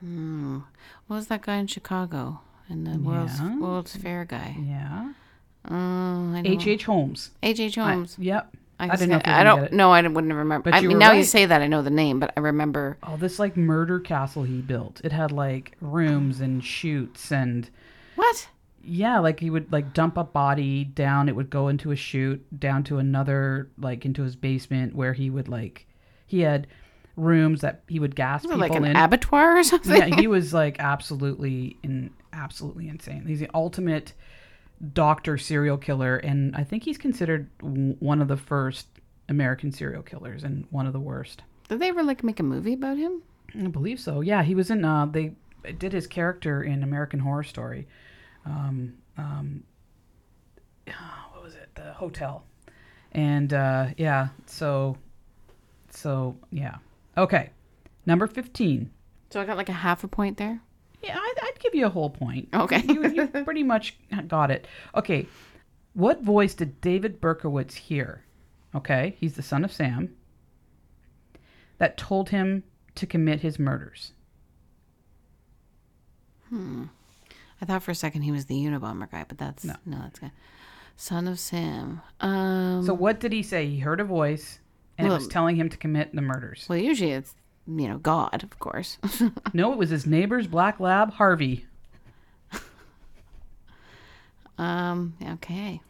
[0.00, 0.58] Hmm.
[1.06, 2.40] What was that guy in Chicago?
[2.68, 3.58] And the World's Yeah.
[3.58, 4.56] World's Fair guy.
[4.60, 5.12] Yeah,
[5.64, 6.66] Um, I H.
[6.66, 6.84] H.
[6.84, 7.30] Holmes.
[7.42, 7.58] H.
[7.60, 7.78] H.
[7.78, 8.16] I- Holmes.
[8.18, 8.54] yep.
[8.80, 9.72] I, I didn't know got- if you I don't.
[9.72, 10.70] No, I wouldn't remember.
[10.70, 12.96] But I mean, now you say that, I know the name, but I remember.
[13.02, 15.00] Oh, this like murder castle he built.
[15.02, 17.68] It had like rooms and chutes and
[18.14, 18.48] What?
[18.84, 21.28] yeah, like he would like dump a body down.
[21.28, 25.28] It would go into a chute down to another like into his basement where he
[25.28, 25.86] would like
[26.28, 26.68] he had
[27.16, 28.94] rooms that he would gas people like an in.
[28.94, 29.96] abattoir or something?
[29.96, 33.24] yeah, he was like absolutely in absolutely insane.
[33.26, 34.12] He's the ultimate
[34.92, 38.86] doctor serial killer, and I think he's considered one of the first
[39.28, 41.42] American serial killers and one of the worst.
[41.68, 43.22] Did they ever like make a movie about him?
[43.58, 44.20] I believe so.
[44.20, 44.84] Yeah, he was in.
[44.84, 45.32] Uh, they
[45.78, 47.88] did his character in American Horror Story.
[48.46, 49.64] Um, um,
[51.32, 51.68] what was it?
[51.74, 52.44] The hotel.
[53.12, 54.96] And uh, yeah, so,
[55.90, 56.76] so yeah.
[57.16, 57.50] Okay,
[58.06, 58.90] number fifteen.
[59.30, 60.60] So I got like a half a point there.
[61.02, 62.48] Yeah, I'd, I'd give you a whole point.
[62.52, 62.82] Okay.
[62.88, 63.96] you, you pretty much
[64.26, 64.66] got it.
[64.94, 65.26] Okay,
[65.94, 68.24] what voice did David Berkowitz hear?
[68.74, 70.14] Okay, he's the son of Sam.
[71.78, 72.64] That told him
[72.96, 74.12] to commit his murders.
[76.48, 76.84] Hmm.
[77.60, 80.32] I thought for a second he was the Unabomber guy, but that's no, that's good.
[80.96, 82.00] Son of Sam.
[82.20, 82.84] Um.
[82.84, 83.66] So what did he say?
[83.66, 84.58] He heard a voice,
[84.98, 86.66] and it was telling him to commit the murders.
[86.68, 87.34] well, usually it's
[87.66, 88.98] you know God, of course.
[89.54, 91.64] No, it was his neighbor's black lab, Harvey.
[94.58, 95.14] um.
[95.22, 95.80] Okay.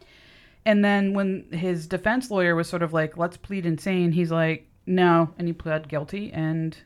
[0.66, 4.68] And then when his defense lawyer was sort of like, "Let's plead insane," he's like,
[4.86, 6.76] "No," and he pled guilty, and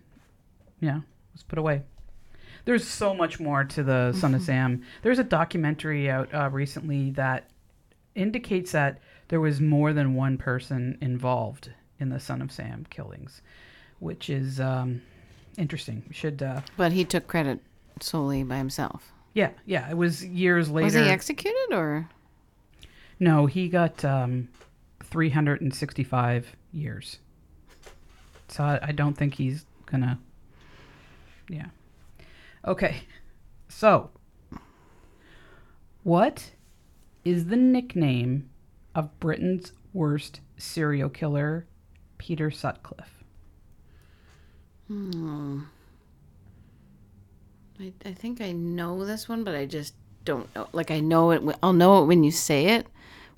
[0.81, 1.01] yeah,
[1.33, 1.83] was put away.
[2.65, 4.83] There's so much more to the Son of Sam.
[5.03, 7.51] There's a documentary out uh, recently that
[8.15, 13.41] indicates that there was more than one person involved in the Son of Sam killings,
[14.01, 15.01] which is um,
[15.57, 16.03] interesting.
[16.11, 17.61] Should, uh, But he took credit
[18.01, 19.13] solely by himself.
[19.33, 19.89] yeah, yeah.
[19.89, 20.85] It was years later.
[20.85, 22.09] Was he executed or?
[23.21, 24.49] No, he got um,
[25.05, 27.19] 365 years.
[28.49, 30.19] So I, I don't think he's gonna.
[31.49, 31.67] Yeah.
[32.67, 33.03] Okay.
[33.69, 34.11] So,
[36.03, 36.51] what
[37.25, 38.51] is the nickname
[38.95, 41.67] of Britain's worst serial killer,
[42.23, 43.25] Peter Sutcliffe?
[44.87, 45.63] Hmm.
[47.81, 50.69] I, I think I know this one, but I just don't know.
[50.73, 51.43] Like I know it.
[51.65, 52.87] I'll know it when you say it.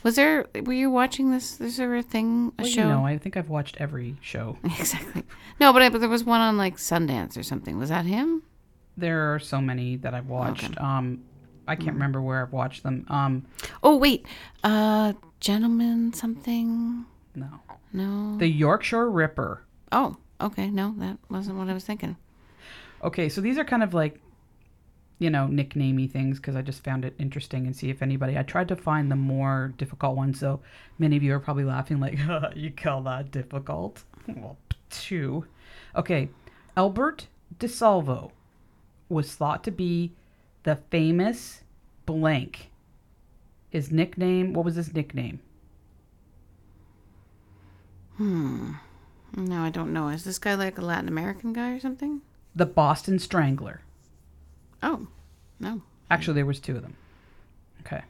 [0.03, 0.45] Was there?
[0.65, 1.63] Were you watching this?
[1.63, 2.53] Is there a thing?
[2.59, 2.83] A Well, show?
[2.83, 4.59] you know, I think I've watched every show.
[4.65, 5.23] exactly.
[5.59, 7.79] No, but, I, but there was one on like Sundance or something.
[7.79, 8.43] Was that him?
[8.99, 10.79] There are so many that I've watched.
[10.79, 11.25] Um,
[11.67, 13.07] I can't remember where I've watched them.
[13.09, 13.47] Um,
[13.83, 14.27] Oh wait,
[14.63, 17.07] uh, gentleman something.
[17.35, 17.61] No.
[17.93, 18.39] No.
[18.39, 19.63] The Yorkshire Ripper.
[19.93, 20.69] oh, okay.
[20.69, 22.17] No, that wasn't what I was thinking.
[23.03, 24.21] Okay, so these are kind of like,
[25.19, 28.37] you know, nicknamey things because I just found it interesting and see if anybody.
[28.39, 30.61] I tried to find the more difficult ones, so
[30.99, 32.19] many of you are probably laughing like,
[32.57, 34.57] "You call that difficult?" Well,
[34.91, 35.45] two.
[35.95, 36.31] Okay,
[36.77, 38.31] Albert DeSalvo
[39.09, 40.13] was thought to be
[40.65, 41.63] the famous
[42.07, 42.71] blank.
[43.71, 44.53] His nickname.
[44.55, 45.41] What was his nickname?
[48.19, 48.75] No,
[49.63, 50.09] I don't know.
[50.09, 52.21] Is this guy like a Latin American guy or something?
[52.55, 53.81] The Boston Strangler.
[54.83, 55.09] Oh,
[55.59, 55.83] no.
[56.11, 56.97] Actually, there was two of them.
[57.81, 58.03] Okay,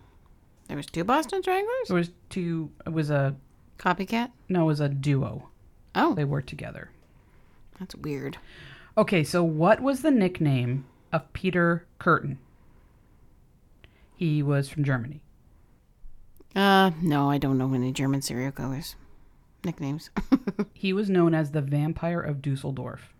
[0.69, 1.89] There was two Boston Stranglers.
[1.89, 2.71] there was two.
[2.87, 3.35] It was a
[3.79, 4.31] Copycat.
[4.49, 5.49] no, it was a duo.
[5.95, 6.91] Oh, They worked together.
[7.79, 8.37] that's weird.
[8.97, 12.37] Okay, so what was the nickname of Peter Kürten?
[14.17, 15.23] He was from Germany.
[16.55, 18.95] Uh, no, I don't know any German serial killers
[19.65, 20.11] nicknames.
[20.75, 23.15] He was known as the Vampire of Dusseldorf.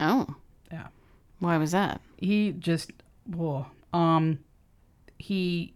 [0.00, 0.26] oh,
[0.72, 0.88] Yeah.
[1.38, 2.00] why was that?
[2.16, 2.90] He just,
[3.24, 4.40] whoa, um,
[5.18, 5.74] he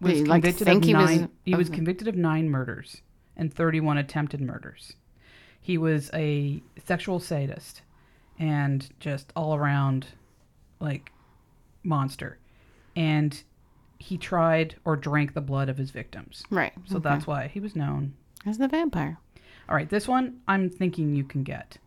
[0.00, 1.30] was Wait, like, convicted of he was- nine.
[1.44, 1.76] he was okay.
[1.76, 3.02] convicted of nine murders
[3.36, 4.94] and thirty-one attempted murders.
[5.60, 7.82] He was a sexual sadist
[8.38, 10.06] and just all around,
[10.80, 11.12] like,
[11.82, 12.38] monster.
[12.96, 13.42] And
[13.98, 16.42] he tried or drank the blood of his victims.
[16.50, 16.72] Right.
[16.86, 18.14] So that's why he was known.
[18.46, 19.18] as the vampire.
[19.70, 21.78] All right, this one I'm thinking you can get.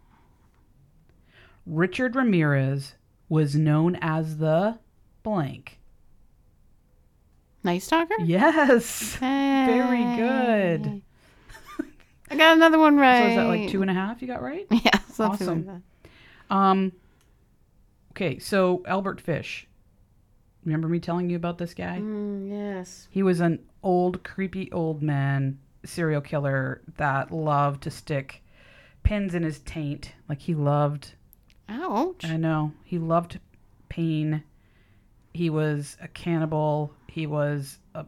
[1.65, 2.95] Richard Ramirez
[3.27, 4.79] was known as the
[5.21, 5.79] blank.
[7.63, 8.15] Night Stalker.
[8.23, 9.15] Yes.
[9.17, 11.01] Very good.
[12.29, 13.21] I got another one right.
[13.23, 14.65] So is that like two and a half you got right?
[14.71, 15.83] Yeah, Awesome.
[16.49, 16.93] Um.
[18.11, 19.67] Okay, so Albert Fish.
[20.65, 21.99] Remember me telling you about this guy?
[21.99, 23.07] Mm, yes.
[23.09, 28.43] He was an old, creepy old man serial killer that loved to stick
[29.03, 30.13] pins in his taint.
[30.27, 31.13] Like he loved
[31.69, 32.25] Ouch.
[32.25, 32.73] I know.
[32.83, 33.39] He loved
[33.89, 34.43] pain.
[35.33, 36.93] He was a cannibal.
[37.07, 38.05] He was a,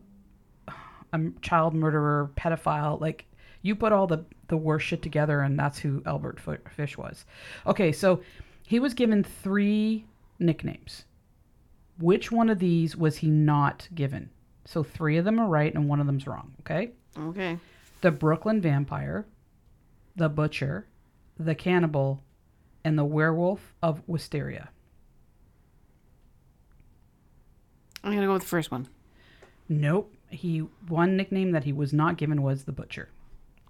[1.14, 3.00] a child murderer, pedophile.
[3.00, 3.26] Like
[3.62, 7.26] you put all the the worst shit together, and that's who Albert Fish was.
[7.66, 8.22] Okay, so
[8.64, 10.06] he was given three
[10.40, 11.06] nicknames.
[11.98, 14.30] Which one of these was he not given?
[14.66, 16.54] So three of them are right, and one of them's wrong.
[16.62, 17.58] Okay, Okay.
[18.02, 19.26] the Brooklyn Vampire,
[20.16, 20.88] the Butcher,
[21.40, 22.24] the Cannibal,
[22.84, 24.70] and the Werewolf of Wysteria.
[28.04, 28.88] I'm gonna go with the first one.
[29.68, 30.14] Nope.
[30.30, 33.10] He one nickname that he was not given was the Butcher.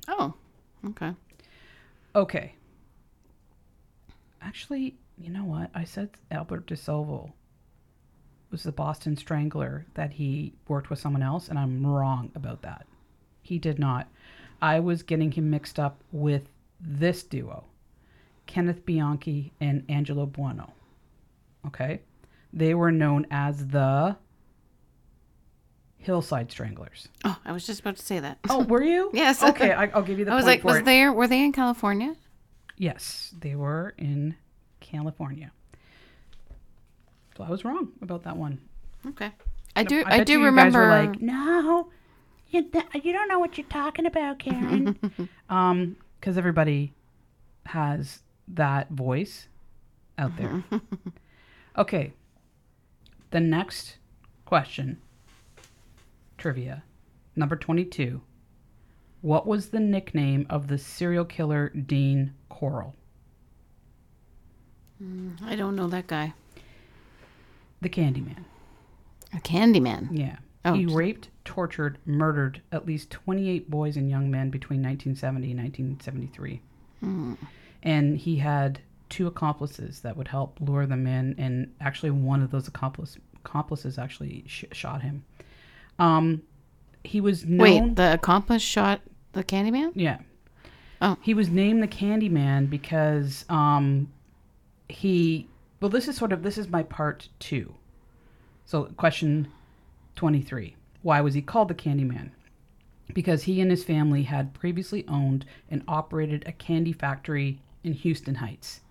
[0.07, 0.33] Oh.
[0.85, 1.13] Okay.
[2.15, 2.55] Okay.
[4.41, 5.69] Actually, you know what?
[5.73, 7.31] I said Albert DeSalvo
[8.51, 12.85] was the Boston Strangler that he worked with someone else, and I'm wrong about that.
[13.45, 14.07] He did not.
[14.59, 17.65] I was getting him mixed up with this duo,
[18.47, 20.73] Kenneth Bianchi and Angelo Buono.
[21.67, 22.01] Okay?
[22.51, 24.17] They were known as the
[25.99, 27.07] Hillside Stranglers.
[27.23, 28.39] Oh, I was just about to say that.
[28.49, 29.11] Oh, were you?
[29.13, 29.43] Yes.
[29.43, 30.85] Okay, I, I'll give you the I was point like, for was it.
[30.85, 31.13] there?
[31.13, 32.15] Were they in California?
[32.77, 34.35] Yes, they were in
[34.79, 35.51] California.
[37.37, 38.59] So I was wrong about that one.
[39.05, 39.31] Okay.
[39.75, 40.03] I do.
[40.07, 40.87] I, I, do remember.
[40.87, 41.89] Like, no,
[42.49, 44.97] you, d- you don't know what you're talking about, Karen.
[45.49, 46.93] um, because everybody
[47.65, 49.47] has that voice
[50.17, 50.63] out there.
[51.77, 52.13] okay.
[53.31, 53.97] The next
[54.45, 54.99] question,
[56.37, 56.83] trivia,
[57.35, 58.21] number twenty-two.
[59.21, 62.93] What was the nickname of the serial killer Dean Corll?
[65.45, 66.33] I don't know that guy.
[67.81, 68.45] The Candyman.
[69.33, 70.09] A Candyman.
[70.11, 70.37] Yeah.
[70.63, 75.51] Oh, he just- raped, tortured, murdered at least 28 boys and young men between 1970
[75.51, 76.61] and 1973.
[77.83, 78.79] And he had
[79.09, 83.97] two accomplices that would help lure them in, and actually, one of those accomplice, accomplices
[83.97, 85.23] actually sh- shot him.
[85.99, 86.41] Um,
[87.03, 87.87] he was known.
[87.87, 89.01] Wait, the accomplice shot
[89.33, 89.91] the Candyman.
[89.93, 90.19] Yeah.
[91.01, 91.17] Oh.
[91.21, 94.11] He was named the Candyman because um
[94.89, 95.47] he
[95.81, 97.73] well this is sort of this is my part 2.
[98.65, 99.49] So question
[100.15, 100.75] 23.
[101.05, 102.31] Why was he called the Candyman?
[103.13, 108.33] Because he and his family had previously owned and operated a candy factory in Houston
[108.35, 108.81] Heights.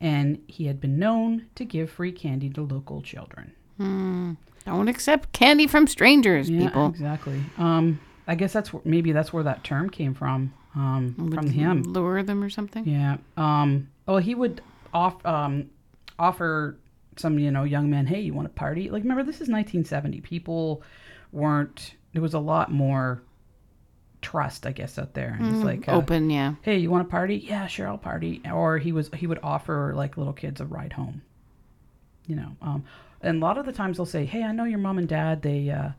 [0.00, 3.50] And he had been known to give free candy to local children.
[3.78, 6.86] Don't accept candy from strangers, Yeah, people.
[6.86, 7.40] exactly.
[7.58, 10.52] Um I guess that's where, maybe that's where that term came from.
[10.76, 11.82] Um, from him.
[11.82, 12.86] Lure them or something.
[12.86, 13.16] Yeah.
[13.36, 13.88] Um.
[14.06, 14.60] Well, he would
[14.94, 15.70] off um
[16.20, 16.76] offer
[17.16, 18.90] some you know young men, hey, you want to party?
[18.90, 20.20] Like, remember this is 1970.
[20.20, 20.82] People
[21.32, 21.94] weren't.
[22.12, 23.22] There was a lot more
[24.22, 25.36] trust, I guess, out there.
[25.38, 26.54] And it's like uh, Open, yeah.
[26.62, 27.36] Hey, you want to party?
[27.36, 28.42] Yeah, sure, I'll party.
[28.50, 31.22] Or he was he would offer like little kids a ride home.
[32.26, 32.56] You know.
[32.62, 32.84] Um.
[33.20, 35.42] And a lot of the times they'll say, hey, I know your mom and dad.
[35.42, 35.90] They uh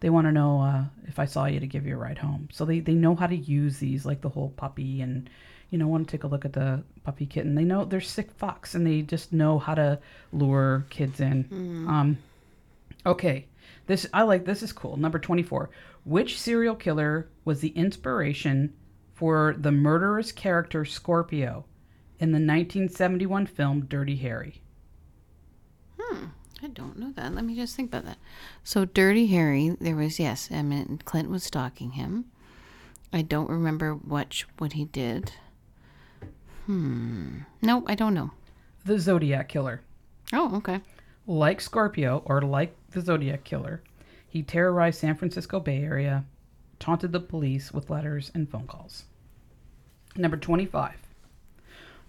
[0.00, 2.48] they want to know uh, if I saw you to give you a ride home.
[2.52, 5.30] So they, they know how to use these, like the whole puppy, and
[5.70, 7.54] you know, want to take a look at the puppy kitten.
[7.54, 9.98] They know they're sick fucks, and they just know how to
[10.32, 11.46] lure kids in.
[11.88, 12.18] Um,
[13.06, 13.46] okay,
[13.86, 14.44] this I like.
[14.44, 14.96] This is cool.
[14.96, 15.70] Number twenty four.
[16.04, 18.74] Which serial killer was the inspiration
[19.14, 21.64] for the murderous character Scorpio
[22.18, 24.60] in the 1971 film Dirty Harry?
[25.98, 26.26] Hmm.
[26.62, 27.34] I don't know that.
[27.34, 28.18] Let me just think about that.
[28.62, 32.26] So, Dirty Harry, there was yes, I mean Clint was stalking him.
[33.12, 35.32] I don't remember what what he did.
[36.66, 37.40] Hmm.
[37.62, 38.30] No, I don't know.
[38.84, 39.82] The Zodiac Killer.
[40.32, 40.80] Oh, okay.
[41.26, 43.82] Like Scorpio, or like the Zodiac Killer,
[44.26, 46.24] he terrorized San Francisco Bay Area,
[46.78, 49.04] taunted the police with letters and phone calls.
[50.16, 50.94] Number 25.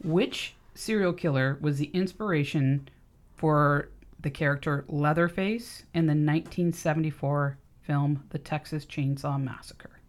[0.03, 2.87] Which serial killer was the inspiration
[3.35, 9.99] for the character Leatherface in the 1974 film The Texas Chainsaw Massacre?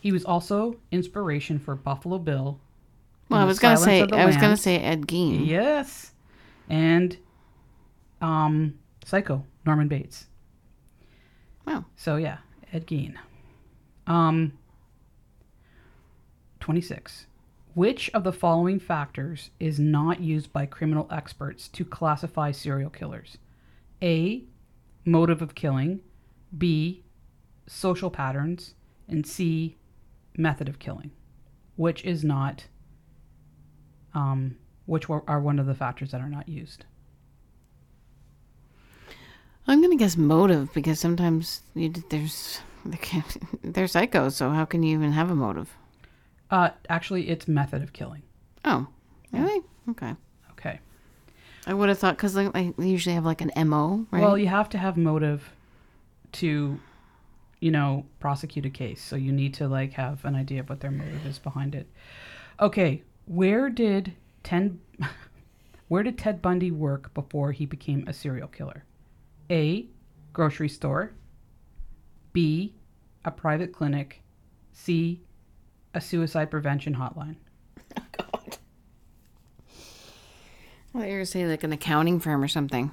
[0.00, 2.58] He was also inspiration for Buffalo Bill.
[3.28, 5.46] Well, I was gonna say I was gonna say Ed Gein.
[5.46, 6.12] Yes.
[6.70, 7.18] And
[8.22, 10.26] um Psycho, Norman Bates.
[11.66, 11.84] Wow.
[11.96, 12.38] So yeah,
[12.72, 13.16] Ed Gein.
[14.06, 14.52] Um
[16.60, 17.26] 26.
[17.74, 23.38] Which of the following factors is not used by criminal experts to classify serial killers?
[24.02, 24.44] A.
[25.04, 26.00] Motive of killing.
[26.56, 27.04] B.
[27.66, 28.74] Social patterns.
[29.08, 29.76] And C.
[30.36, 31.10] Method of killing.
[31.76, 32.66] which is not,
[34.12, 34.56] um,
[34.90, 36.84] which were, are one of the factors that are not used.
[39.68, 42.60] I'm gonna guess motive because sometimes you, there's
[43.62, 44.32] they're psychos.
[44.32, 45.72] So how can you even have a motive?
[46.50, 48.22] Uh, actually, it's method of killing.
[48.64, 48.88] Oh,
[49.32, 49.62] really?
[49.90, 50.16] Okay.
[50.52, 50.80] Okay.
[51.68, 54.22] I would have thought because like, they usually have like an mo, right?
[54.22, 55.48] Well, you have to have motive
[56.32, 56.80] to,
[57.60, 59.00] you know, prosecute a case.
[59.00, 61.86] So you need to like have an idea of what their motive is behind it.
[62.58, 64.80] Okay, where did ten,
[65.88, 68.84] where did Ted Bundy work before he became a serial killer?
[69.50, 69.86] A,
[70.32, 71.12] grocery store.
[72.32, 72.74] B,
[73.24, 74.22] a private clinic.
[74.72, 75.20] C,
[75.94, 77.36] a suicide prevention hotline.
[80.92, 82.90] Oh I thought you were gonna say like an accounting firm or something.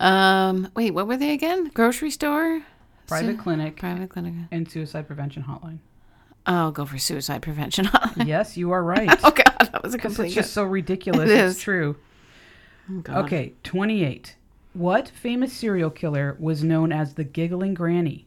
[0.00, 1.68] Um, wait, what were they again?
[1.72, 2.60] Grocery store,
[3.06, 4.34] Private Su- clinic private clinic.
[4.50, 5.78] and suicide prevention hotline.
[6.46, 7.88] I'll go for suicide prevention.
[8.24, 9.08] yes, you are right.
[9.24, 10.26] oh God, that was a complete.
[10.26, 11.30] it's just so ridiculous.
[11.30, 11.96] It it's true.
[12.90, 13.24] Oh, God.
[13.24, 14.36] Okay, 28.
[14.74, 18.26] What famous serial killer was known as the Giggling Granny?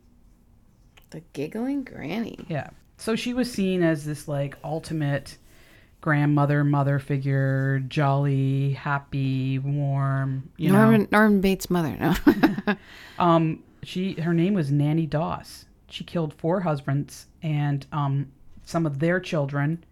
[1.12, 2.38] The giggling granny.
[2.50, 2.70] Yeah.
[2.98, 5.38] So she was seen as this like ultimate
[6.02, 10.80] grandmother, mother figure, jolly, happy, warm, you know.
[10.80, 11.96] Norman Norman Bates' mother.
[12.00, 12.76] No.
[13.20, 15.66] Um, she her name was Nanny Doss.
[15.90, 18.32] She killed four husbands and um
[18.64, 19.84] some of their children,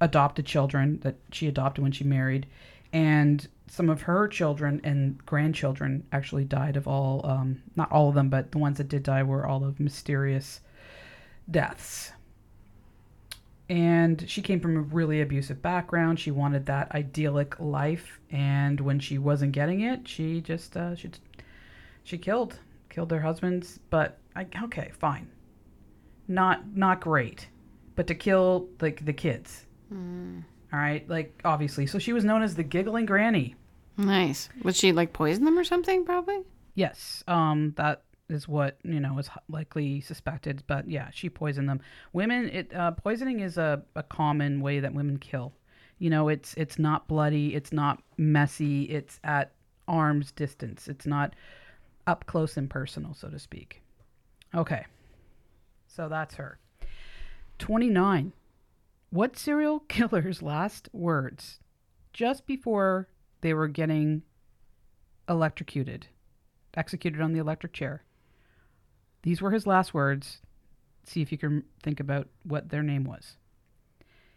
[0.00, 2.46] adopted children that she adopted when she married,
[2.92, 8.14] and some of her children and grandchildren actually died of all um not all of
[8.14, 10.60] them, but the ones that did die were all of mysterious
[11.50, 12.12] deaths.
[13.68, 16.20] And she came from a really abusive background.
[16.20, 21.10] She wanted that idyllic life, and when she wasn't getting it, she just uh, she
[22.02, 22.58] she killed
[22.94, 25.28] killed their husbands but I, okay fine.
[26.28, 27.48] Not not great
[27.96, 29.66] but to kill like the kids.
[29.92, 31.86] All right like obviously.
[31.86, 33.56] So she was known as the giggling granny.
[33.96, 34.48] Nice.
[34.62, 36.04] Would she like poison them or something?
[36.04, 36.40] Probably.
[36.74, 41.80] yes um that is what you know is likely suspected but yeah she poisoned them.
[42.12, 45.52] Women it uh, poisoning is a, a common way that women kill.
[45.98, 49.52] You know it's it's not bloody it's not messy it's at
[49.88, 50.86] arm's distance.
[50.88, 51.34] It's not
[52.06, 53.82] up close and personal so to speak
[54.54, 54.84] okay
[55.86, 56.58] so that's her
[57.58, 58.32] 29
[59.10, 61.60] what serial killer's last words
[62.12, 63.08] just before
[63.40, 64.22] they were getting
[65.28, 66.06] electrocuted
[66.76, 68.02] executed on the electric chair
[69.22, 70.38] these were his last words
[71.04, 73.36] see if you can think about what their name was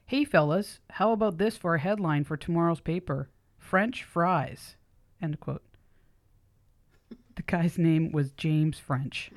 [0.09, 3.30] Hey fellas, how about this for a headline for tomorrow's paper?
[3.57, 4.78] French fries.
[5.22, 5.65] End quote.
[7.48, 9.32] Guy's name was James French.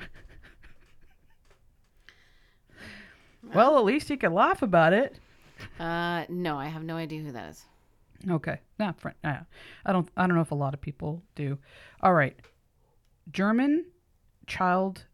[3.54, 5.16] well, at least you could laugh about it.
[5.78, 7.64] Uh, no, I have no idea who that is.
[8.28, 9.16] Okay, not French.
[9.24, 9.38] Uh,
[9.86, 10.08] I don't.
[10.16, 11.58] I don't know if a lot of people do.
[12.02, 12.36] All right,
[13.30, 13.86] German
[14.46, 15.04] child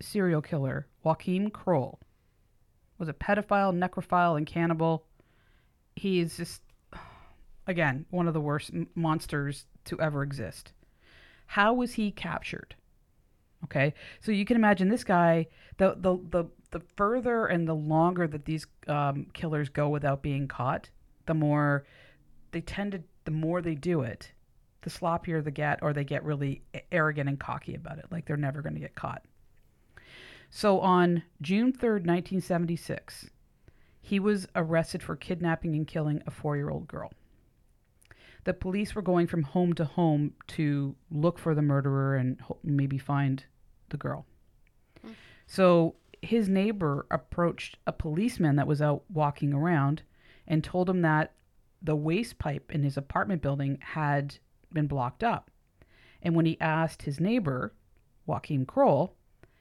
[0.00, 2.00] serial killer Joachim Kroll
[2.98, 5.04] was a pedophile, necrophile, and cannibal.
[5.94, 6.62] He is just,
[7.66, 10.72] again, one of the worst m- monsters to ever exist.
[11.46, 12.74] How was he captured?
[13.64, 15.46] Okay, so you can imagine this guy.
[15.78, 20.46] The the the the further and the longer that these um, killers go without being
[20.48, 20.90] caught,
[21.26, 21.84] the more
[22.52, 23.02] they tend to.
[23.24, 24.30] The more they do it,
[24.82, 28.36] the sloppier they get, or they get really arrogant and cocky about it, like they're
[28.36, 29.24] never going to get caught.
[30.48, 33.30] So on June 3rd, 1976,
[34.00, 37.12] he was arrested for kidnapping and killing a four year old girl.
[38.46, 42.58] The police were going from home to home to look for the murderer and ho-
[42.62, 43.44] maybe find
[43.88, 44.24] the girl.
[45.04, 45.14] Mm.
[45.48, 50.02] So his neighbor approached a policeman that was out walking around
[50.46, 51.32] and told him that
[51.82, 54.38] the waste pipe in his apartment building had
[54.72, 55.50] been blocked up.
[56.22, 57.72] And when he asked his neighbor,
[58.28, 59.16] Joachim Kroll,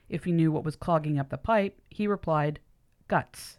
[0.10, 2.60] if he knew what was clogging up the pipe, he replied,
[3.08, 3.58] guts.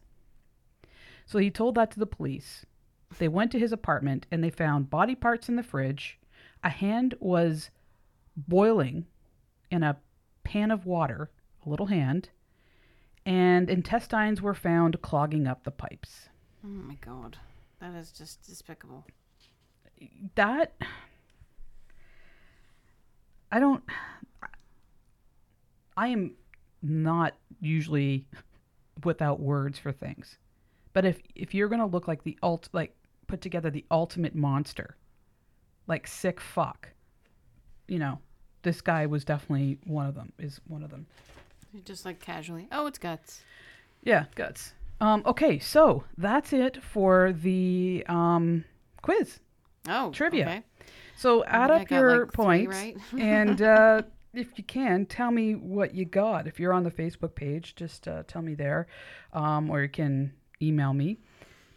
[1.25, 2.65] So he told that to the police.
[3.19, 6.19] They went to his apartment and they found body parts in the fridge.
[6.63, 7.71] A hand was
[8.37, 9.07] boiling
[9.71, 9.97] in a
[10.45, 11.31] pan of water,
[11.65, 12.29] a little hand,
[13.25, 16.29] and intestines were found clogging up the pipes.
[16.65, 17.39] Oh my god,
[17.81, 19.05] that is just despicable.
[20.35, 20.75] That
[23.51, 23.83] I don't
[25.97, 26.33] I am
[26.83, 28.27] not usually
[29.05, 30.37] without words for things.
[30.97, 34.35] But if if you're going to look like the ult like put together the ultimate
[34.35, 34.97] monster,
[35.87, 36.89] like sick fuck,
[37.87, 38.19] you know,
[38.63, 40.33] this guy was definitely one of them.
[40.39, 41.07] Is one of them.
[41.85, 42.67] Just like casually.
[42.73, 43.43] Oh, it's guts.
[44.05, 44.73] Yeah, guts.
[44.99, 48.65] Um, okay, so that's it for the um,
[49.03, 49.41] quiz.
[49.87, 50.47] Oh, Trivia.
[50.47, 50.63] Okay.
[51.15, 52.97] So add up got, your like, points, right.
[53.21, 54.01] and uh,
[54.33, 56.47] if you can, tell me what you got.
[56.47, 58.87] If you're on the Facebook page, just uh, tell me there,
[59.35, 61.19] um, or you can email me,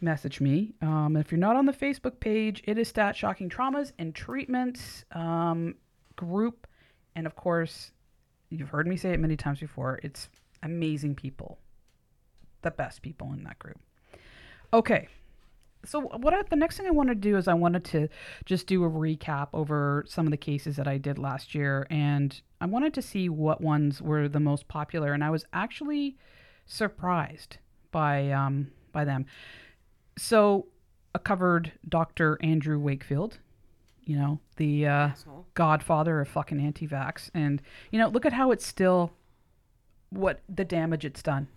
[0.00, 0.74] message me.
[0.80, 5.04] Um, if you're not on the Facebook page, it is Stat Shocking Traumas and Treatments
[5.12, 5.74] um,
[6.16, 6.66] group,
[7.14, 7.92] and of course,
[8.50, 10.00] you've heard me say it many times before.
[10.02, 10.28] It's
[10.62, 11.58] amazing people,
[12.62, 13.78] the best people in that group.
[14.72, 15.08] Okay,
[15.84, 18.08] so what I, the next thing I want to do is I wanted to
[18.44, 22.40] just do a recap over some of the cases that I did last year, and
[22.60, 26.16] I wanted to see what ones were the most popular, and I was actually
[26.66, 27.58] surprised
[27.90, 29.26] by um, by them.
[30.18, 30.66] So
[31.14, 32.38] a covered Dr.
[32.42, 33.38] Andrew Wakefield,
[34.04, 35.10] you know the uh,
[35.54, 39.12] godfather of fucking anti-vax, and you know look at how it's still
[40.10, 41.48] what the damage it's done.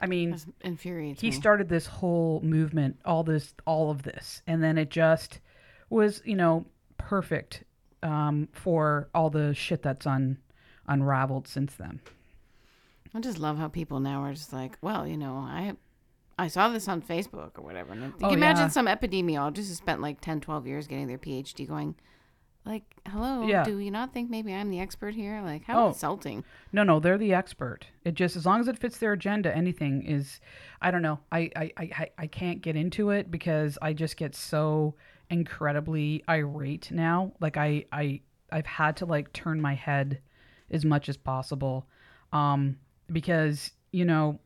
[0.00, 1.32] I mean, That's infuriates he me.
[1.32, 5.38] started this whole movement all this all of this and then it just
[5.90, 6.66] was you know
[6.98, 7.62] perfect
[8.02, 10.38] um, for all the shit that's un,
[10.88, 12.00] unraveled since then
[13.14, 15.74] I just love how people now are just like, well, you know, I
[16.38, 17.92] I saw this on Facebook or whatever.
[17.92, 18.68] And you Oh, can imagine yeah.
[18.68, 21.96] some epidemiologist who spent like 10, 12 years getting their PhD going,
[22.64, 23.62] like, hello, Yeah.
[23.64, 25.42] do you not think maybe I'm the expert here?
[25.42, 25.88] Like, how Oh.
[25.88, 26.44] insulting.
[26.72, 30.02] no no they're the expert it just as long as it fits their agenda anything
[30.02, 30.40] is
[30.80, 34.16] i don't know i i i, I- I can't get into it because i just
[34.16, 34.94] get so
[35.30, 38.20] incredibly irate now like i i
[38.52, 40.20] i've had to like turn my head
[40.70, 41.86] as much as possible
[42.32, 42.76] um
[43.12, 44.38] because you know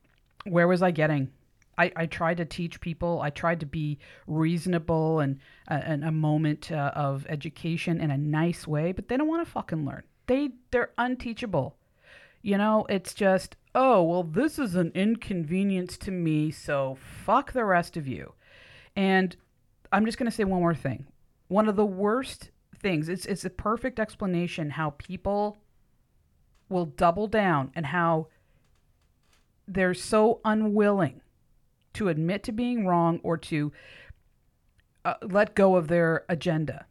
[0.45, 1.31] where was i getting
[1.79, 3.21] I, I tried to teach people.
[3.21, 5.39] I tried to be reasonable and,
[5.71, 9.45] uh, and a moment uh, of education in a nice way, but they don't want
[9.45, 10.03] to fucking learn.
[10.27, 11.77] They they're unteachable.
[12.43, 17.65] You know, it's just, oh, well, this is an inconvenience to me, so fuck the
[17.65, 18.35] rest of you.
[18.95, 19.35] And
[19.91, 21.07] I'm just going to say one more thing.
[21.49, 25.57] One of the worst things, it's, it's a perfect explanation how people
[26.69, 28.27] will double down and how
[29.67, 31.21] they're so unwilling
[31.95, 33.73] to admit to being wrong or to
[35.05, 36.87] uh, let go of their agenda.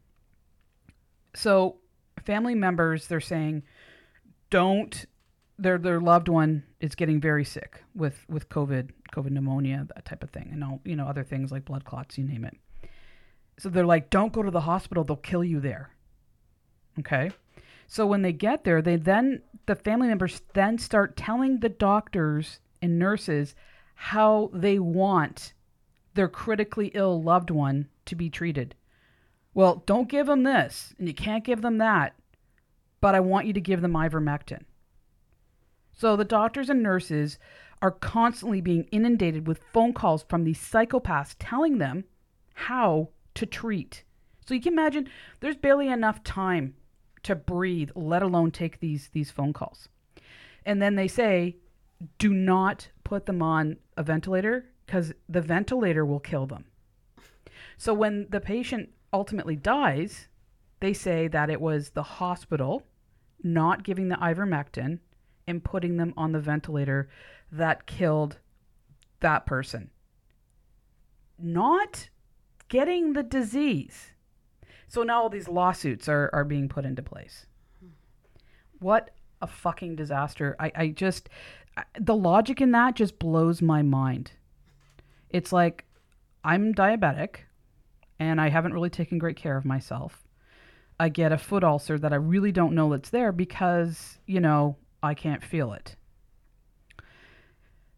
[1.36, 1.78] So,
[2.26, 3.64] family members, they're saying,
[4.50, 5.06] don't
[5.60, 10.24] their their loved one is getting very sick with with COVID, COVID pneumonia, that type
[10.24, 12.56] of thing, and all you know other things like blood clots, you name it.
[13.58, 15.92] So they're like, don't go to the hospital; they'll kill you there.
[17.00, 17.32] Okay,
[17.88, 22.60] so when they get there, they then the family members then start telling the doctors
[22.84, 23.56] and nurses
[23.96, 25.54] how they want
[26.14, 28.76] their critically ill loved one to be treated.
[29.54, 32.14] Well, don't give them this, and you can't give them that,
[33.00, 34.64] but I want you to give them ivermectin.
[35.94, 37.40] So the doctors and nurses
[37.82, 42.04] are constantly being inundated with phone calls from these psychopaths telling them
[42.54, 44.04] how to treat.
[44.46, 45.10] So you can imagine
[45.40, 46.76] there's barely enough time
[47.24, 49.88] to breathe, let alone take these these phone calls.
[50.66, 51.58] And then they say,
[52.18, 56.66] do not put them on a ventilator because the ventilator will kill them.
[57.78, 60.28] So when the patient ultimately dies,
[60.80, 62.84] they say that it was the hospital
[63.44, 65.00] not giving the ivermectin
[65.48, 67.10] and putting them on the ventilator
[67.52, 68.40] that killed
[69.20, 69.90] that person.
[71.38, 72.10] Not
[72.70, 74.12] getting the disease.
[74.88, 77.48] So now all these lawsuits are, are being put into place.
[78.80, 80.56] What a fucking disaster.
[80.60, 81.30] I, I just,
[82.00, 84.32] the logic in that just blows my mind.
[85.30, 85.86] It's like,
[86.44, 87.38] I'm diabetic
[88.20, 90.24] and I haven't really taken great care of myself.
[91.00, 94.78] I get a foot ulcer that I really don't know that's there because, you know,
[95.02, 95.96] I can't feel it.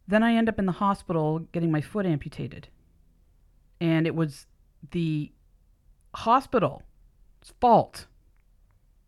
[0.08, 2.68] Then I end up in the hospital getting my foot amputated.
[3.82, 4.48] And it was
[4.92, 5.32] the
[6.14, 6.82] hospital's
[7.60, 8.06] fault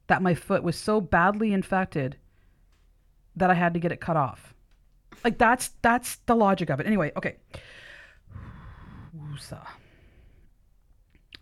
[0.08, 2.18] that my foot was so badly infected
[3.36, 4.54] that I had to get it cut off.
[5.24, 6.88] Like that's that's the logic of it.
[6.88, 7.38] Anyway, okay.
[9.18, 9.66] Woosah.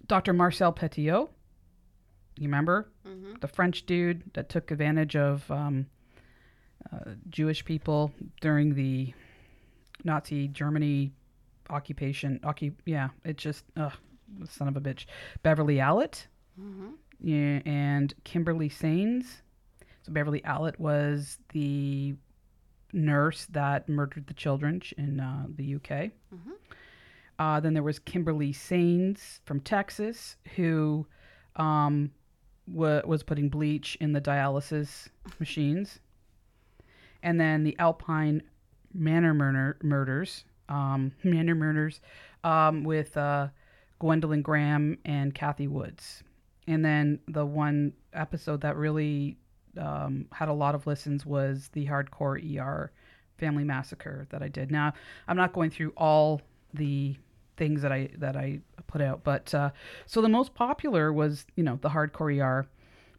[0.07, 0.33] Dr.
[0.33, 1.29] Marcel Petiot,
[2.37, 2.89] you remember
[3.41, 5.87] the French dude that took advantage of um,
[6.93, 9.13] uh, Jewish people during the
[10.03, 11.11] Nazi Germany
[11.69, 12.39] occupation.
[12.43, 13.93] Occu- yeah, it just, ugh,
[14.47, 15.05] son of a bitch.
[15.41, 16.27] Beverley Allitt
[17.19, 19.25] yeah, and Kimberly Saenz.
[20.03, 22.15] So Beverley Allitt was the
[22.95, 26.11] nurse that murdered the children in uh, the UK.
[27.37, 31.05] Uh, then there was Kimberly Saenz from Texas, who
[31.57, 32.11] um,
[32.67, 35.99] wa- was putting bleach in the dialysis machines.
[37.21, 38.41] And then the Alpine
[38.93, 42.01] Manor murder- murders um, Manor Murders,
[42.43, 43.49] um, with uh,
[43.99, 46.23] Gwendolyn Graham and Kathy Woods.
[46.67, 49.37] And then the one episode that really
[49.77, 52.91] um, had a lot of listens was the Hardcore ER
[53.37, 54.71] Family Massacre that I did.
[54.71, 54.93] Now,
[55.27, 56.41] I'm not going through all
[56.73, 57.15] the
[57.57, 59.71] things that I that I put out, but uh,
[60.05, 62.67] so the most popular was you know the Hardcore ER,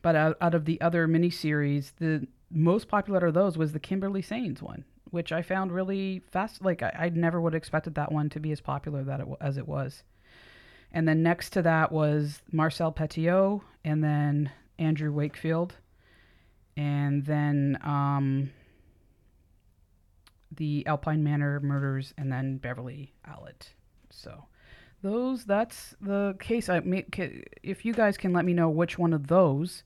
[0.02, 4.22] but out, out of the other miniseries, the most popular of those was the Kimberly
[4.22, 6.64] Saenz one, which I found really fast.
[6.64, 9.26] Like I, I never would have expected that one to be as popular that it,
[9.40, 10.02] as it was.
[10.92, 15.74] And then next to that was Marcel Petiot, and then Andrew Wakefield,
[16.76, 18.50] and then um,
[20.54, 23.70] the Alpine Manor murders, and then Beverley Allitt.
[24.10, 24.44] So
[25.02, 26.68] those that's the case.
[26.68, 26.82] I
[27.62, 29.82] if you guys can let me know which one of those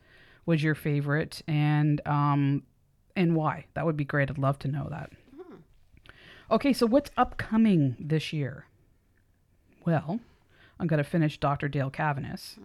[0.46, 2.62] was your favorite and um
[3.16, 4.30] and why, that would be great.
[4.30, 5.10] I'd love to know that.
[6.50, 8.66] Okay, so what's upcoming this year?
[9.86, 10.20] Well,
[10.78, 11.68] I'm going to finish Dr.
[11.68, 12.58] Dale Cavaness.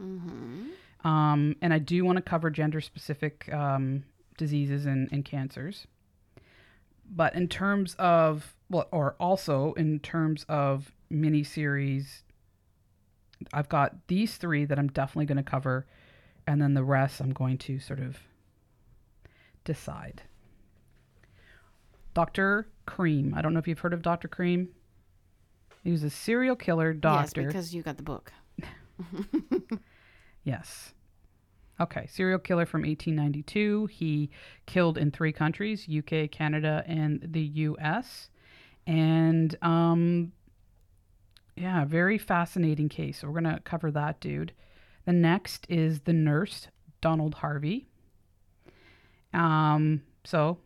[1.03, 4.03] Um, and I do want to cover gender specific um,
[4.38, 5.88] diseases and, and cancers.
[7.09, 12.23] But in terms of, well, or also in terms of miniseries,
[13.53, 15.86] I've got these three that I'm definitely going to cover.
[16.47, 18.17] And then the rest I'm going to sort of
[19.63, 20.23] decide.
[22.13, 22.67] Dr.
[22.86, 23.33] Cream.
[23.36, 24.27] I don't know if you've heard of Dr.
[24.27, 24.69] Cream.
[25.83, 27.41] He was a serial killer doctor.
[27.41, 28.31] Yes, because you got the book.
[30.45, 30.93] Yes.
[31.80, 33.88] Okay, serial killer from 1892.
[33.88, 34.30] He
[34.65, 38.30] killed in three countries UK, Canada, and the US.
[38.88, 40.32] And, um,
[41.55, 43.19] yeah, very fascinating case.
[43.19, 44.53] So we're going to cover that dude.
[45.05, 46.67] The next is the nurse,
[47.01, 47.88] Donald Harvey.
[49.34, 50.57] Um, so,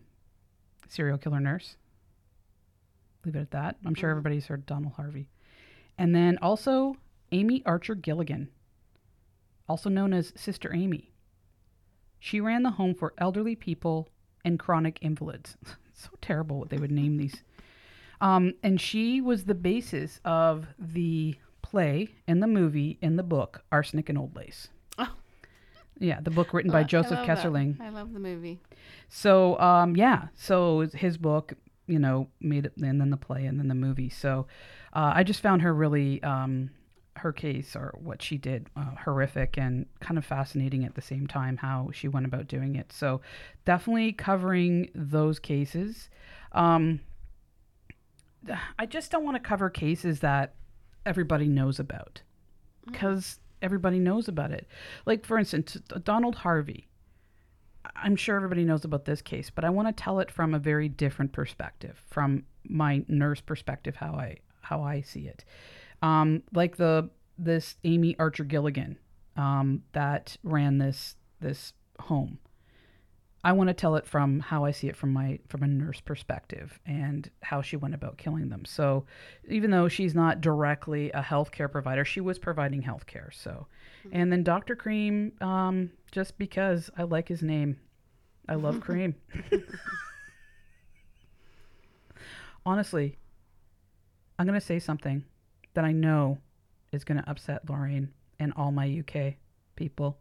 [0.88, 1.76] serial killer nurse.
[3.26, 3.78] Leave it at that.
[3.86, 5.28] I'm sure everybody's heard Donald Harvey.
[5.98, 6.96] And then also
[7.32, 8.50] Amy Archer Gilligan
[9.70, 11.12] also known as Sister Amy.
[12.20, 14.10] She ran the home for elderly people
[14.44, 15.58] and chronic invalids.
[15.94, 17.44] so terrible what they would name these.
[18.22, 23.64] Um, and she was the basis of the play and the movie and the book
[23.72, 24.70] Arsenic and Old Lace.
[24.98, 25.14] Oh.
[26.00, 27.28] Yeah, the book written by I Joseph love that.
[27.82, 28.60] I love the movie.
[29.08, 31.54] So, um, yeah, so his book,
[31.88, 34.10] you know, made it, and then the play, and then the movie.
[34.10, 34.48] So,
[34.94, 36.72] uh, I just found her really, um,
[37.20, 41.28] her case or what she did, uh, horrific and kind of fascinating at the same
[41.28, 42.92] time how she went about doing it.
[42.92, 43.22] So,
[43.66, 46.10] definitely covering those cases.
[46.52, 47.02] Um,
[48.78, 50.56] I just don't want to cover cases that
[51.06, 52.22] everybody knows about
[52.86, 54.68] because everybody knows about it.
[55.06, 56.88] Like, for instance, Donald Harvey.
[57.96, 60.60] I'm sure everybody knows about this case, but I want to tell it from a
[60.60, 65.44] very different perspective, from my nurse perspective, how I how I see it.
[66.02, 68.98] Um, like the this Amy Archer Gilligan
[69.36, 72.40] um, that ran this this home.
[73.42, 76.02] I want to tell it from how I see it from my from a nurse
[76.02, 78.66] perspective and how she went about killing them.
[78.66, 79.06] So,
[79.48, 83.34] even though she's not directly a healthcare provider, she was providing healthcare.
[83.34, 83.68] So,
[84.12, 84.76] and then Dr.
[84.76, 87.80] Cream, um, just because I like his name,
[88.50, 89.16] I love Cream.
[92.66, 93.18] Honestly,
[94.38, 95.24] I'm gonna say something
[95.74, 96.38] that I know
[96.92, 99.36] is gonna upset Lorraine and all my UK
[99.76, 100.18] people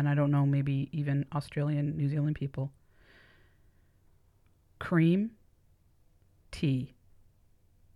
[0.00, 2.72] and I don't know, maybe even Australian, New Zealand people.
[4.78, 5.32] Cream,
[6.50, 6.94] tea.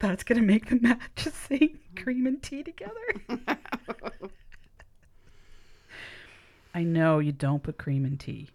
[0.01, 2.93] That's gonna make the match Just saying cream and tea together.
[6.75, 8.51] I know you don't put cream in tea.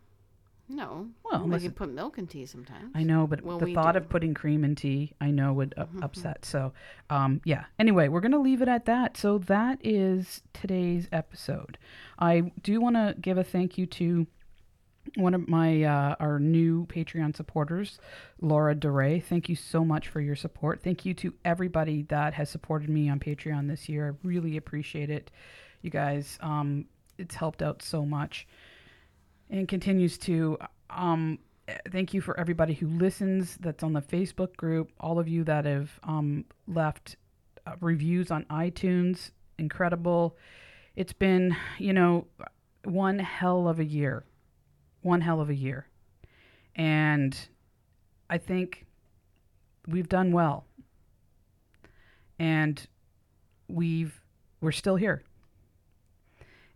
[0.70, 1.08] No.
[1.24, 2.92] Well, we unless can put milk in tea sometimes.
[2.94, 3.98] I know, but Well, the thought do.
[3.98, 6.46] of putting cream in tea, I know would up upset.
[6.46, 6.74] So,
[7.10, 7.66] um, yeah.
[7.80, 9.18] Anyway, we're gonna leave it at that.
[9.18, 11.78] So that is today's episode.
[12.20, 14.28] I do want to give a thank you to
[15.16, 17.98] one of my uh, our new Patreon supporters,
[18.40, 19.20] Laura DeRay.
[19.20, 20.84] Thank you so much for your support.
[20.84, 24.16] Thank you to everybody that has supported me on Patreon this year.
[24.24, 25.32] I really appreciate it,
[25.82, 26.38] you guys.
[26.42, 26.86] Um,
[27.18, 28.48] it's helped out so much
[29.50, 30.58] and continues to.
[30.90, 31.40] Um,
[31.92, 33.58] thank you for everybody who listens.
[33.60, 34.92] That's on the Facebook group.
[35.00, 37.16] All of you that have um, left
[37.66, 39.32] uh, reviews on iTunes.
[39.58, 40.38] Incredible.
[40.96, 42.28] It's been, you know,
[42.84, 44.24] one hell of a year.
[45.02, 45.88] One hell of a year.
[46.76, 47.38] And
[48.30, 48.86] I think
[49.88, 50.66] we've done well.
[52.38, 52.86] And
[53.68, 54.20] we've
[54.62, 55.24] we're still here.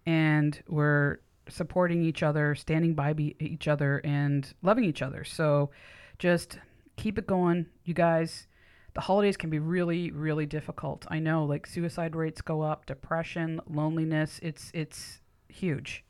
[0.06, 1.20] And we're
[1.50, 5.24] supporting each other, standing by each other, and loving each other.
[5.24, 5.72] So
[6.20, 6.60] just
[6.96, 8.48] keep it going, you guys.
[8.94, 11.06] the holidays can be really really difficult.
[11.10, 14.40] I know like suicide rates go up depression loneliness.
[14.44, 15.20] It's it's
[15.50, 16.04] huge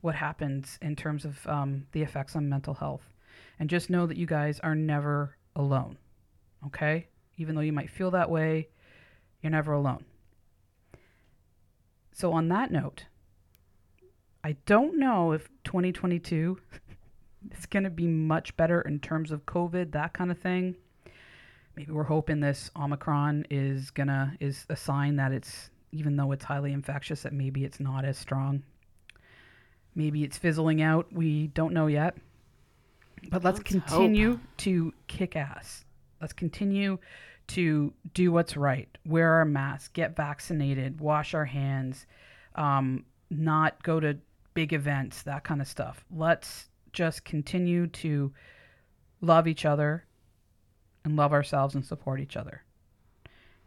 [0.00, 3.12] what happens in terms of um, the effects on mental health.
[3.58, 5.98] And just know that you guys are never alone
[6.66, 7.08] okay?
[7.36, 8.68] Even though you might feel that way
[9.42, 10.04] you're never alone.
[12.12, 13.06] So on that note
[14.44, 16.58] i don't know if 2022
[17.56, 20.74] is going to be much better in terms of covid that kind of thing
[21.76, 26.44] maybe we're hoping this Omicron is gonna is a sign that it's even though it's
[26.44, 28.62] highly infectious that maybe it's not as strong.
[29.94, 31.12] Maybe it's fizzling out.
[31.12, 32.16] We don't know yet.
[33.28, 35.84] But let's, Let's continue to kick ass.
[36.20, 36.98] Let's continue
[37.48, 38.88] to do what's right.
[39.04, 42.06] Wear our masks, get vaccinated, wash our hands,
[42.54, 44.16] um, not go to
[44.54, 46.04] big events, that kind of stuff.
[46.10, 48.32] Let's just continue to
[49.20, 50.06] love each other
[51.04, 52.64] and love ourselves and support each other.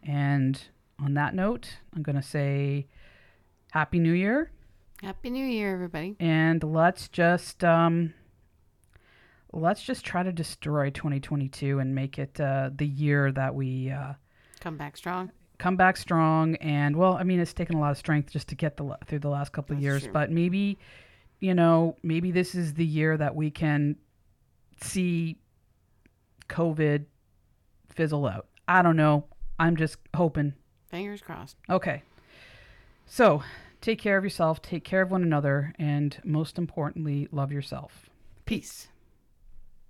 [0.01, 0.61] And
[0.99, 2.87] on that note, I'm going to say
[3.71, 4.51] Happy New Year.
[5.01, 6.15] Happy New Year, everybody.
[6.19, 8.13] And let's just um,
[9.51, 14.13] let's just try to destroy 2022 and make it uh, the year that we uh,
[14.59, 15.31] Come back strong.
[15.57, 16.55] Come back strong.
[16.57, 19.19] And well, I mean, it's taken a lot of strength just to get the through
[19.19, 20.11] the last couple of years, true.
[20.11, 20.77] but maybe
[21.43, 23.97] you know, maybe this is the year that we can
[24.81, 25.35] see
[26.47, 27.03] COVID
[27.89, 28.47] fizzle out.
[28.65, 29.25] I don't know.
[29.59, 30.53] I'm just hoping.
[30.89, 31.57] Fingers crossed.
[31.69, 32.03] Okay.
[33.05, 33.43] So,
[33.81, 38.09] take care of yourself, take care of one another, and most importantly, love yourself.
[38.45, 38.87] Peace.